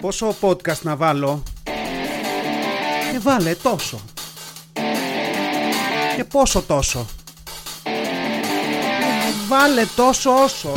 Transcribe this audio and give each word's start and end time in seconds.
Πόσο 0.00 0.34
podcast 0.40 0.80
να 0.82 0.96
βάλω; 0.96 1.42
Και 3.12 3.18
βάλε 3.18 3.54
τόσο. 3.54 4.00
Και 6.16 6.24
πόσο 6.24 6.62
τόσο. 6.62 7.06
Βάλε 9.48 9.84
τόσο 9.96 10.42
όσο 10.42 10.72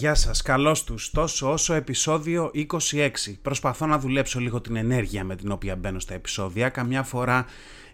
Γεια 0.00 0.14
σας, 0.14 0.42
καλώς 0.42 0.84
τους. 0.84 1.10
Τόσο 1.10 1.52
όσο 1.52 1.74
επεισόδιο 1.74 2.50
26. 2.54 3.10
Προσπαθώ 3.42 3.86
να 3.86 3.98
δουλέψω 3.98 4.40
λίγο 4.40 4.60
την 4.60 4.76
ενέργεια 4.76 5.24
με 5.24 5.36
την 5.36 5.50
οποία 5.50 5.76
μπαίνω 5.76 5.98
στα 5.98 6.14
επεισόδια. 6.14 6.68
Καμιά 6.68 7.02
φορά 7.02 7.46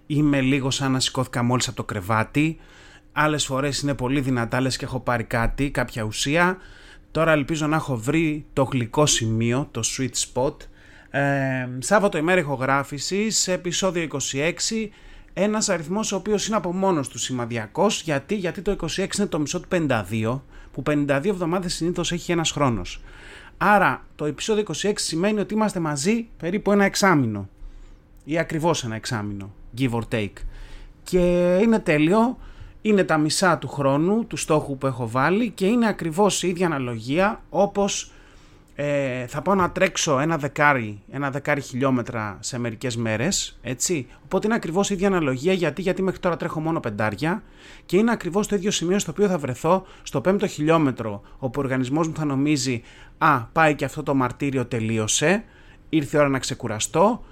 είμαι 0.07 0.41
λίγο 0.41 0.71
σαν 0.71 0.93
να 0.93 1.01
σηκώθηκα 1.01 1.43
μόλις 1.43 1.69
από 1.69 1.77
το 1.77 1.85
κρεβάτι. 1.85 2.59
Άλλες 3.13 3.45
φορές 3.45 3.81
είναι 3.81 3.95
πολύ 3.95 4.21
δυνατά, 4.21 4.61
λες 4.61 4.77
και 4.77 4.85
έχω 4.85 5.01
πάρει 5.01 5.25
κάτι, 5.25 5.71
κάποια 5.71 6.03
ουσία. 6.03 6.59
Τώρα 7.11 7.33
ελπίζω 7.33 7.67
να 7.67 7.77
έχω 7.77 7.97
βρει 7.97 8.47
το 8.53 8.63
γλυκό 8.63 9.07
σημείο, 9.07 9.69
το 9.71 9.81
sweet 9.85 10.33
spot. 10.33 10.55
Ε, 11.11 11.69
Σάββατο 11.79 12.19
ημέρα 12.19 12.41
ηχογράφηση, 12.41 13.31
σε 13.31 13.53
επεισόδιο 13.53 14.03
26. 14.03 14.91
Ένας 15.33 15.69
αριθμός 15.69 16.13
ο 16.13 16.17
οποίος 16.17 16.47
είναι 16.47 16.57
από 16.57 16.73
μόνος 16.73 17.09
του 17.09 17.19
σημαδιακός. 17.19 18.03
Γιατί, 18.03 18.35
γιατί 18.35 18.63
το 18.63 18.71
26 18.71 19.19
είναι 19.19 19.27
το 19.27 19.39
μισό 19.39 19.61
του 19.61 19.69
52 19.69 20.41
που 20.77 20.83
52 20.87 21.25
εβδομάδες 21.25 21.75
συνήθως 21.75 22.13
έχει 22.13 22.33
ένας 22.33 22.51
χρόνος. 22.51 23.01
Άρα 23.57 24.05
το 24.17 24.25
επεισόδιο 24.25 24.65
26 24.83 24.93
σημαίνει 24.95 25.41
ότι 25.41 25.55
είμαστε 25.55 25.81
μαζί 25.81 26.29
περίπου 26.37 26.73
ένα 26.73 26.85
εξάμηνο 26.85 27.49
ή 28.25 28.39
ακριβώς 28.39 28.85
ένα 28.85 28.95
εξάμηνο, 28.95 29.53
give 29.79 29.91
or 29.91 30.03
take. 30.11 30.33
Και 31.03 31.57
είναι 31.63 31.79
τέλειο, 31.79 32.39
είναι 32.83 33.05
τα 33.05 33.19
μισά 33.19 33.59
του 33.59 33.69
χρόνου, 33.69 34.25
του 34.27 34.37
στόχου 34.37 34.79
που 34.79 34.87
έχω 34.87 35.09
βάλει 35.09 35.51
και 35.51 35.67
είναι 35.67 35.89
ακριβώς 35.89 36.43
η 36.43 36.49
ίδια 36.49 36.67
αναλογία 36.67 37.43
όπως 37.51 38.13
ε, 38.79 39.27
θα 39.27 39.43
πάω 39.43 39.55
να 39.55 39.71
τρέξω 39.71 40.19
ένα 40.19 40.37
δεκάρι, 40.37 41.03
ένα 41.11 41.31
δεκάρι 41.31 41.61
χιλιόμετρα 41.61 42.37
σε 42.41 42.59
μερικές 42.59 42.97
μέρες, 42.97 43.59
έτσι. 43.63 44.07
Οπότε 44.25 44.47
είναι 44.47 44.57
ακριβώς 44.57 44.91
η 44.91 44.95
ίδια 44.95 45.07
αναλογία 45.07 45.53
γιατί, 45.53 45.83
γιατί 45.83 46.03
μέχρι 46.03 46.21
τώρα 46.21 46.37
τρέχω 46.37 46.61
μόνο 46.61 46.81
πεντάρια. 46.81 47.43
Και 47.87 47.97
είναι 47.97 48.11
ακριβώς 48.11 48.47
το 48.47 48.55
ίδιο 48.55 48.71
σημείο 48.71 48.99
στο 48.99 49.11
οποίο 49.11 49.29
θα 49.29 49.39
βρεθώ 49.39 49.87
στο 50.03 50.21
πέμπτο 50.21 50.47
χιλιόμετρο 50.47 51.23
όπου 51.39 51.61
ο 51.61 51.63
οργανισμός 51.63 52.09
μου 52.09 52.15
θα 52.17 52.25
νομίζει 52.25 52.83
«Α, 53.19 53.41
πάει 53.41 53.75
και 53.75 53.85
αυτό 53.85 54.03
το 54.03 54.15
μαρτύριο 54.15 54.67
τελείωσε, 54.67 55.45
ήρθε 55.89 56.17
η 56.17 56.21
ώρα 56.21 56.29
να 56.29 56.39
ξεκουραστώ, 56.39 57.25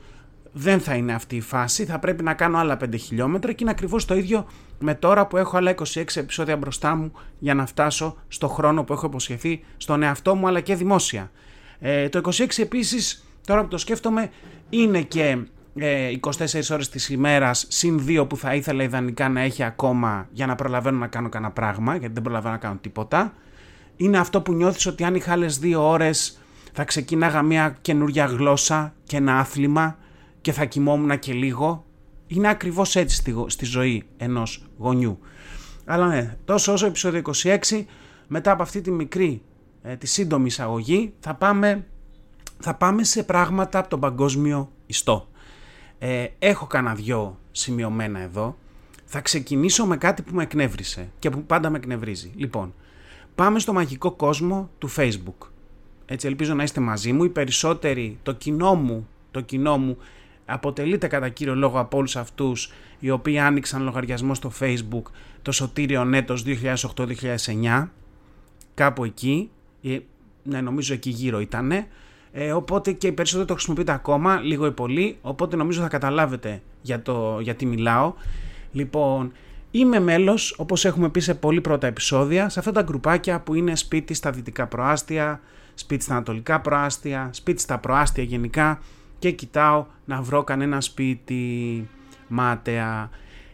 δεν 0.56 0.80
θα 0.80 0.94
είναι 0.94 1.12
αυτή 1.12 1.36
η 1.36 1.41
φάση, 1.41 1.84
θα 1.84 1.98
πρέπει 1.98 2.22
να 2.22 2.34
κάνω 2.34 2.58
άλλα 2.58 2.77
5 2.84 2.88
χιλιόμετρα 2.98 3.52
και 3.52 3.58
είναι 3.60 3.70
ακριβώς 3.70 4.05
το 4.05 4.14
ίδιο 4.14 4.47
με 4.78 4.94
τώρα 4.94 5.27
που 5.27 5.36
έχω 5.36 5.56
άλλα 5.56 5.74
26 5.94 6.05
επεισόδια 6.14 6.56
μπροστά 6.56 6.94
μου 6.94 7.12
για 7.38 7.55
να 7.55 7.66
φτάσω 7.66 8.16
στο 8.28 8.48
χρόνο 8.48 8.84
που 8.84 8.92
έχω 8.92 9.06
υποσχεθεί 9.06 9.64
στον 9.77 10.02
εαυτό 10.02 10.34
μου 10.34 10.47
αλλά 10.47 10.60
και 10.60 10.75
δημόσια. 10.75 11.30
Ε, 11.78 12.08
το 12.08 12.20
26 12.32 12.47
επίσης, 12.56 13.25
τώρα 13.47 13.62
που 13.62 13.69
το 13.69 13.78
σκέφτομαι, 13.78 14.30
είναι 14.70 15.02
και 15.02 15.38
ε, 15.75 16.12
24 16.20 16.30
ώρες 16.70 16.88
της 16.88 17.08
ημέρας 17.08 17.66
συν 17.69 18.05
2 18.08 18.28
που 18.28 18.36
θα 18.36 18.55
ήθελα 18.55 18.82
ιδανικά 18.82 19.28
να 19.28 19.41
έχει 19.41 19.62
ακόμα 19.62 20.28
για 20.32 20.47
να 20.47 20.55
προλαβαίνω 20.55 20.98
να 20.98 21.06
κάνω 21.06 21.28
κανένα 21.28 21.52
πράγμα 21.52 21.97
γιατί 21.97 22.14
δεν 22.14 22.22
προλαβαίνω 22.22 22.52
να 22.52 22.60
κάνω 22.60 22.78
τίποτα. 22.80 23.32
Είναι 23.97 24.19
αυτό 24.19 24.41
που 24.41 24.52
νιώθεις 24.52 24.86
ότι 24.86 25.05
αν 25.05 25.14
είχα 25.14 25.32
άλλες 25.32 25.60
2 25.62 25.75
ώρες 25.77 26.38
θα 26.72 26.84
ξεκίναγα 26.84 27.42
μια 27.42 27.77
καινούρια 27.80 28.25
γλώσσα 28.25 28.94
και 29.05 29.16
ένα 29.16 29.38
άθλημα 29.38 29.98
και 30.45 30.53
θα 30.53 30.64
κοιμόμουν 30.64 31.19
και 31.19 31.33
λίγο. 31.33 31.84
Είναι 32.27 32.48
ακριβώς 32.48 32.97
έτσι 32.97 33.17
στη, 33.17 33.34
στη 33.47 33.64
ζωή 33.64 34.03
ενός 34.17 34.64
γονιού. 34.78 35.19
Αλλά 35.84 36.06
ναι, 36.06 36.37
τόσο 36.45 36.73
όσο 36.73 36.87
επεισόδιο 36.87 37.23
26, 37.42 37.84
μετά 38.27 38.50
από 38.50 38.62
αυτή 38.62 38.81
τη 38.81 38.91
μικρή, 38.91 39.43
ε, 39.82 39.97
τη 39.97 40.06
σύντομη 40.06 40.47
εισαγωγή, 40.47 41.15
θα 41.21 41.34
πάμε, 41.34 41.87
θα 42.59 42.75
πάμε 42.75 43.05
σε 43.05 43.22
πράγματα 43.22 43.78
από 43.78 43.88
τον 43.88 44.00
παγκόσμιο 44.00 44.71
ιστό. 44.87 45.28
Ε, 45.99 46.27
έχω 46.38 46.66
κανένα 46.66 46.94
δυο 46.94 47.38
σημειωμένα 47.50 48.21
εδώ. 48.21 48.56
Θα 49.05 49.21
ξεκινήσω 49.21 49.87
με 49.87 49.97
κάτι 49.97 50.22
που 50.22 50.34
με 50.34 50.43
εκνεύρισε 50.43 51.11
και 51.19 51.31
που 51.31 51.44
πάντα 51.44 51.71
με 51.71 51.76
εκνευρίζει. 51.76 52.32
Λοιπόν, 52.37 52.75
πάμε 53.34 53.59
στο 53.59 53.72
μαγικό 53.72 54.11
κόσμο 54.12 54.71
του 54.78 54.91
Facebook. 54.97 55.49
Έτσι 56.06 56.26
ελπίζω 56.26 56.55
να 56.55 56.62
είστε 56.62 56.81
μαζί 56.81 57.12
μου. 57.12 57.25
Οι 57.25 57.28
περισσότεροι, 57.28 58.19
το 58.22 58.32
κοινό 58.32 58.75
μου, 58.75 59.09
το 59.31 59.41
κοινό 59.41 59.78
μου 59.78 59.97
αποτελείται 60.44 61.06
κατά 61.06 61.28
κύριο 61.28 61.55
λόγο 61.55 61.78
από 61.78 61.97
όλους 61.97 62.16
αυτούς 62.16 62.72
οι 62.99 63.10
οποίοι 63.10 63.38
άνοιξαν 63.38 63.82
λογαριασμό 63.82 64.34
στο 64.34 64.53
facebook 64.60 65.03
το 65.43 65.53
σωτήριο 65.53 66.05
νέτος 66.05 66.44
2008-2009 66.97 67.88
κάπου 68.75 69.05
εκεί 69.05 69.50
ε, 69.82 69.99
ναι 70.43 70.60
νομίζω 70.60 70.94
εκεί 70.94 71.10
γύρω 71.10 71.41
ήταν 71.41 71.72
ε, 72.32 72.53
οπότε 72.53 72.93
και 72.93 73.06
οι 73.06 73.12
περισσότεροι 73.12 73.47
το 73.47 73.55
χρησιμοποιείτε 73.55 73.93
ακόμα 73.93 74.41
λίγο 74.41 74.66
ή 74.66 74.72
πολύ 74.72 75.16
οπότε 75.22 75.56
νομίζω 75.56 75.81
θα 75.81 75.88
καταλάβετε 75.88 76.62
για 76.82 77.03
το 77.03 77.38
γιατί 77.41 77.66
μιλάω. 77.66 78.15
Λοιπόν 78.72 79.32
Είμαι 79.76 80.00
μέλος, 80.00 80.55
όπως 80.59 80.84
έχουμε 80.84 81.09
πει 81.09 81.21
σε 81.21 81.34
πολύ 81.34 81.61
πρώτα 81.61 81.87
επεισόδια, 81.87 82.49
σε 82.49 82.59
αυτά 82.59 82.72
τα 82.72 82.82
γκρουπάκια 82.82 83.41
που 83.41 83.55
είναι 83.55 83.76
σπίτι 83.76 84.15
στα 84.15 84.31
δυτικά 84.31 84.66
προάστια, 84.66 85.41
σπίτι 85.75 86.05
στα 86.05 86.15
ανατολικά 86.15 86.61
προάστια, 86.61 87.31
σπίτι 87.32 87.61
στα 87.61 87.78
προάστια 87.78 88.25
γενικά, 88.25 88.81
και 89.25 89.31
κοιτάω 89.31 89.87
να 90.05 90.23
βρω 90.23 90.45
κανένα 90.45 90.81
σπίτι 90.81 91.89
μάταια. 92.29 93.11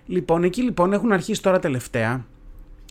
Λοιπόν, 0.06 0.44
εκεί 0.44 0.62
λοιπόν 0.62 0.92
έχουν 0.92 1.12
αρχίσει 1.12 1.42
τώρα 1.42 1.58
τελευταία 1.58 2.24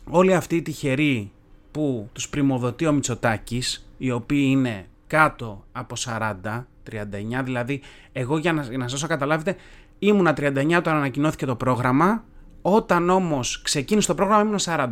όλοι 0.09 0.33
αυτοί 0.33 0.55
οι 0.55 0.61
τυχεροί 0.61 1.31
που 1.71 2.09
τους 2.13 2.29
πρημοδοτεί 2.29 2.85
ο 2.85 2.91
Μητσοτάκης, 2.91 3.89
οι 3.97 4.11
οποίοι 4.11 4.45
είναι 4.49 4.87
κάτω 5.07 5.63
από 5.71 5.95
40, 5.97 6.65
39, 6.91 7.41
δηλαδή 7.43 7.81
εγώ 8.11 8.37
για 8.37 8.53
να, 8.53 8.61
για 8.61 8.77
να 8.77 8.87
σας 8.87 9.07
καταλάβετε 9.07 9.55
ήμουνα 9.99 10.33
39 10.37 10.73
όταν 10.77 10.95
ανακοινώθηκε 10.95 11.45
το 11.45 11.55
πρόγραμμα, 11.55 12.23
όταν 12.61 13.09
όμως 13.09 13.61
ξεκίνησε 13.61 14.07
το 14.07 14.15
πρόγραμμα 14.15 14.41
ήμουν 14.41 14.59
40. 14.59 14.87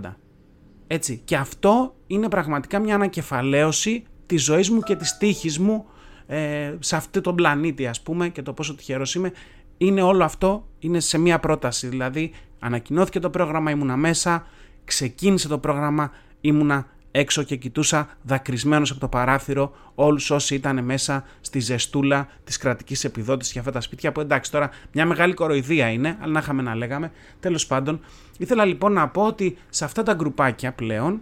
Έτσι, 0.87 1.21
και 1.25 1.35
αυτό 1.35 1.95
είναι 2.07 2.29
πραγματικά 2.29 2.79
μια 2.79 2.95
ανακεφαλαίωση 2.95 4.05
της 4.25 4.43
ζωής 4.43 4.69
μου 4.69 4.81
και 4.81 4.95
της 4.95 5.17
τύχης 5.17 5.59
μου 5.59 5.85
ε, 6.27 6.75
σε 6.79 6.95
αυτό 6.95 7.21
τον 7.21 7.35
πλανήτη 7.35 7.87
ας 7.87 8.01
πούμε 8.01 8.29
και 8.29 8.41
το 8.41 8.53
πόσο 8.53 8.75
τυχερός 8.75 9.15
είμαι 9.15 9.31
είναι 9.77 10.01
όλο 10.01 10.23
αυτό 10.23 10.67
είναι 10.79 10.99
σε 10.99 11.17
μία 11.17 11.39
πρόταση. 11.39 11.87
Δηλαδή 11.87 12.31
ανακοινώθηκε 12.59 13.19
το 13.19 13.29
πρόγραμμα 13.29 13.71
ήμουνα 13.71 13.97
μέσα 13.97 14.47
ξεκίνησε 14.85 15.47
το 15.47 15.57
πρόγραμμα 15.57 16.11
ήμουνα 16.41 16.87
έξω 17.11 17.43
και 17.43 17.55
κοιτούσα 17.55 18.09
δακρυσμένος 18.21 18.91
από 18.91 18.99
το 18.99 19.07
παράθυρο 19.07 19.75
όλους 19.95 20.31
όσοι 20.31 20.55
ήταν 20.55 20.83
μέσα 20.83 21.23
στη 21.41 21.59
ζεστούλα 21.59 22.27
της 22.43 22.57
κρατικής 22.57 23.03
επιδότησης 23.03 23.51
για 23.51 23.61
αυτά 23.61 23.73
τα 23.73 23.81
σπίτια 23.81 24.11
που 24.11 24.19
εντάξει 24.19 24.51
τώρα 24.51 24.69
μια 24.91 25.05
μεγάλη 25.05 25.33
κοροϊδία 25.33 25.89
είναι 25.89 26.17
αλλά 26.21 26.31
να 26.31 26.39
είχαμε 26.39 26.61
να 26.61 26.75
λέγαμε. 26.75 27.11
Τέλος 27.39 27.67
πάντων 27.67 27.99
ήθελα 28.37 28.65
λοιπόν 28.65 28.93
να 28.93 29.07
πω 29.07 29.25
ότι 29.25 29.57
σε 29.69 29.85
αυτά 29.85 30.03
τα 30.03 30.13
γκρουπάκια 30.13 30.73
πλέον 30.73 31.21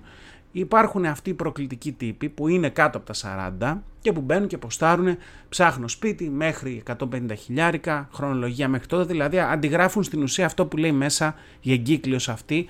υπάρχουν 0.58 1.06
αυτοί 1.06 1.30
οι 1.30 1.34
προκλητικοί 1.34 1.92
τύποι 1.92 2.30
που 2.30 2.48
είναι 2.48 2.70
κάτω 2.70 2.98
από 2.98 3.14
τα 3.14 3.52
40 3.60 3.78
και 4.02 4.12
που 4.12 4.22
μπαίνουν 4.22 4.48
και 4.48 4.58
ποστάρουν 4.58 5.18
ψάχνω 5.50 5.88
σπίτι 5.88 6.30
μέχρι 6.30 6.84
150 6.98 7.20
χιλιάρικα, 7.38 8.10
χρονολογία 8.14 8.68
μέχρι 8.68 8.88
τότε, 8.88 9.04
δηλαδή 9.04 9.40
αντιγράφουν 9.40 10.04
στην 10.04 10.22
ουσία 10.22 10.46
αυτό 10.46 10.66
που 10.66 10.78
λέει 10.78 10.92
μέσα 10.92 11.36
η 11.62 11.72
εγκύκλειος 11.72 12.30
αυτή, 12.30 12.66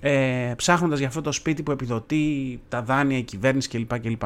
ε, 0.00 0.52
ψάχνοντας 0.56 0.98
για 0.98 1.08
αυτό 1.08 1.20
το 1.20 1.32
σπίτι 1.32 1.62
που 1.62 1.70
επιδοτεί 1.70 2.60
τα 2.68 2.82
δάνεια, 2.82 3.18
η 3.18 3.22
κυβέρνηση 3.22 3.68
κλπ. 3.68 4.00
κλπ. 4.00 4.22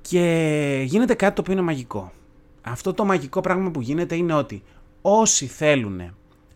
Και 0.00 0.82
γίνεται 0.86 1.14
κάτι 1.14 1.34
το 1.34 1.40
οποίο 1.40 1.52
είναι 1.52 1.62
μαγικό. 1.62 2.12
Αυτό 2.62 2.94
το 2.94 3.04
μαγικό 3.04 3.40
πράγμα 3.40 3.70
που 3.70 3.80
γίνεται 3.80 4.14
είναι 4.14 4.34
ότι 4.34 4.62
όσοι 5.02 5.46
θέλουν 5.46 6.00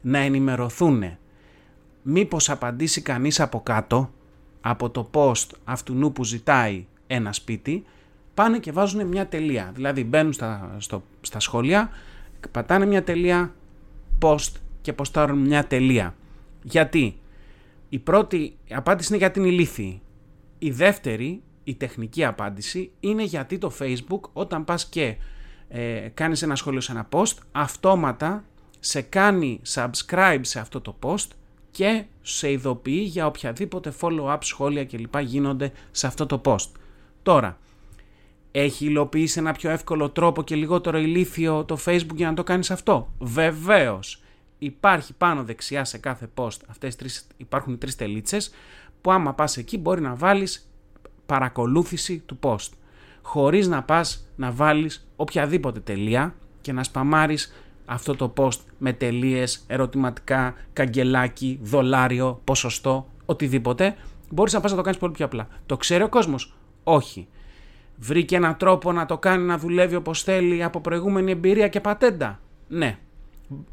να 0.01 0.19
ενημερωθούν 0.19 1.03
μήπως 2.03 2.51
απαντήσει 2.51 3.01
κανείς 3.01 3.41
από 3.41 3.61
κάτω 3.61 4.11
από 4.69 4.91
το 4.91 5.11
post 5.13 5.47
αυτού 5.65 6.13
που 6.15 6.25
ζητάει 6.25 6.87
ένα 7.07 7.33
σπίτι, 7.33 7.85
πάνε 8.35 8.59
και 8.59 8.73
βάζουν 8.73 9.07
μια 9.07 9.27
τελεία. 9.27 9.71
Δηλαδή 9.75 10.05
μπαίνουν 10.05 10.33
στα, 10.33 10.77
στο, 10.79 11.03
στα 11.21 11.41
σχόλια, 11.41 11.91
πατάνε 12.51 12.87
μια 12.87 13.05
τελεία, 13.05 13.55
post 14.23 14.53
και 14.81 14.93
ποστάρουν 14.93 15.39
μια 15.39 15.67
τελεία. 15.67 16.15
Γιατί; 16.63 17.19
Η 17.89 17.99
πρώτη 17.99 18.57
απάντηση 18.71 19.09
είναι 19.09 19.19
γιατί 19.19 19.39
είναι 19.39 19.49
ηλίθιη. 19.49 20.01
Η 20.59 20.71
δεύτερη, 20.71 21.43
η 21.65 21.75
τεχνική 21.75 22.25
απάντηση, 22.25 22.91
είναι 23.01 23.23
γιατί 23.23 23.59
το 23.59 23.73
Facebook 23.79 24.21
όταν 24.33 24.65
πας 24.65 24.87
και 24.87 25.17
ε, 25.69 26.09
κάνεις 26.15 26.43
ένα 26.43 26.57
σχόλιο 26.57 26.81
σε 26.81 26.93
ένα 26.93 27.09
post, 27.11 27.35
αυτόματα 27.53 28.45
σε 28.81 29.01
κάνει 29.01 29.61
subscribe 29.75 30.41
σε 30.41 30.61
αυτό 30.61 30.81
το 30.81 30.97
post 31.03 31.29
και 31.77 32.05
σε 32.23 32.51
ειδοποιεί 32.51 33.05
για 33.07 33.27
οποιαδήποτε 33.27 33.93
follow-up 34.01 34.39
σχόλια 34.41 34.85
κλπ. 34.85 35.19
γίνονται 35.19 35.73
σε 35.91 36.07
αυτό 36.07 36.27
το 36.27 36.41
post. 36.45 36.69
Τώρα, 37.23 37.59
έχει 38.51 38.85
υλοποιήσει 38.87 39.39
ένα 39.39 39.53
πιο 39.53 39.71
εύκολο 39.71 40.11
τρόπο 40.11 40.43
και 40.43 40.55
λιγότερο 40.55 40.99
ηλίθιο 40.99 41.65
το 41.65 41.79
Facebook 41.85 42.15
για 42.15 42.29
να 42.29 42.35
το 42.35 42.43
κάνεις 42.43 42.71
αυτό; 42.71 43.13
Βεβαίως. 43.19 44.23
υπάρχει 44.59 45.15
πάνω 45.15 45.45
δεξιά 45.45 45.85
σε 45.85 45.99
κάθε 45.99 46.29
post, 46.35 46.59
αυτές 46.67 46.97
τρεις, 46.97 47.27
υπάρχουν 47.37 47.73
οι 47.73 47.77
τρεις 47.77 47.97
τελίτσες, 47.97 48.51
που 49.01 49.13
άμα 49.13 49.35
πας 49.35 49.57
εκεί 49.57 49.79
μπορεί 49.79 50.01
να 50.01 50.15
βάλεις 50.15 50.71
παρακολούθηση 51.27 52.19
του 52.19 52.39
post. 52.43 52.71
Χωρίς 53.23 53.69
να 53.69 53.83
πας 53.83 54.29
να 54.37 54.51
βάλεις 54.51 55.09
οποιαδήποτε 55.17 55.81
τελεία 55.81 56.35
και 56.61 56.73
να 56.73 56.85
σπαμάρεις 56.85 57.53
αυτό 57.87 58.17
το 58.17 58.33
post 58.37 58.59
με 58.79 58.93
τελείες, 58.93 59.65
ερωτηματικά, 59.67 60.55
καγκελάκι, 60.73 61.59
δολάριο, 61.63 62.41
ποσοστό, 62.45 63.07
οτιδήποτε, 63.27 63.97
μπορείς 64.31 64.53
να 64.53 64.61
πας 64.61 64.71
να 64.71 64.77
το 64.77 64.83
κάνεις 64.83 64.99
πολύ 64.99 65.13
πιο 65.13 65.25
απλά. 65.25 65.49
Το 65.67 65.77
ξέρει 65.77 66.03
ο 66.03 66.09
κόσμος; 66.09 66.55
Όχι. 66.85 67.29
Βρήκε 67.97 68.37
έναν 68.37 68.57
τρόπο 68.57 68.93
να 68.93 69.07
το 69.07 69.19
κάνει 69.19 69.45
να 69.45 69.59
δουλεύει 69.59 69.95
όπως 69.95 70.23
θέλει 70.23 70.63
από 70.63 70.81
προηγούμενη 70.81 71.31
εμπειρία 71.31 71.69
και 71.69 71.81
πατέντα; 71.81 72.41
Ναι. 72.69 72.99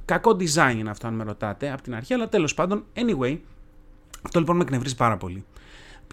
Κακό 0.06 0.31
design 0.31 0.75
είναι 0.77 0.89
αυτό 0.89 1.07
αν 1.07 1.13
με 1.13 1.24
ρωτάτε 1.24 1.71
από 1.71 1.81
την 1.81 1.95
αρχή, 1.95 2.13
αλλά 2.13 2.30
τέλος 2.30 2.54
πάντων, 2.54 2.86
anyway, 2.94 3.38
αυτό 4.21 4.39
λοιπόν 4.39 4.56
με 4.56 4.63
εκνευρίζει 4.63 4.95
πάρα 4.95 5.18
πολύ. 5.18 5.45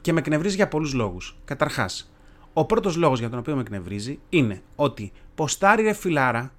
Και 0.02 0.12
με 0.12 0.18
εκνευρίζει 0.18 0.56
για 0.56 0.68
πολλούς 0.68 0.94
λόγους. 0.94 1.36
Καταρχάς, 1.44 2.12
ο 2.52 2.64
πρώτος 2.64 2.96
λόγος 2.96 3.18
για 3.18 3.30
τον 3.30 3.38
οποίο 3.38 3.54
με 3.54 3.60
εκνευρίζει 3.60 4.18
είναι 4.28 4.62
ότι 4.76 5.12
ποστάρει 5.34 5.82
ρε 5.82 5.92
φιλάρα 5.92 6.52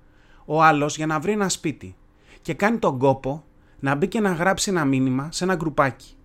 ο 0.45 0.63
άλλος 0.63 0.97
για 0.97 1.05
να 1.05 1.19
βρει 1.19 1.31
ένα 1.31 1.49
σπίτι 1.49 1.95
και 2.41 2.53
κάνει 2.53 2.77
τον 2.77 2.97
κόπο 2.97 3.43
να 3.79 3.95
μπει 3.95 4.07
και 4.07 4.19
να 4.19 4.31
γράψει 4.31 4.69
ένα 4.69 4.85
μήνυμα 4.85 5.29
σε 5.31 5.43
ένα 5.43 5.55
γκρουπάκι. 5.55 6.15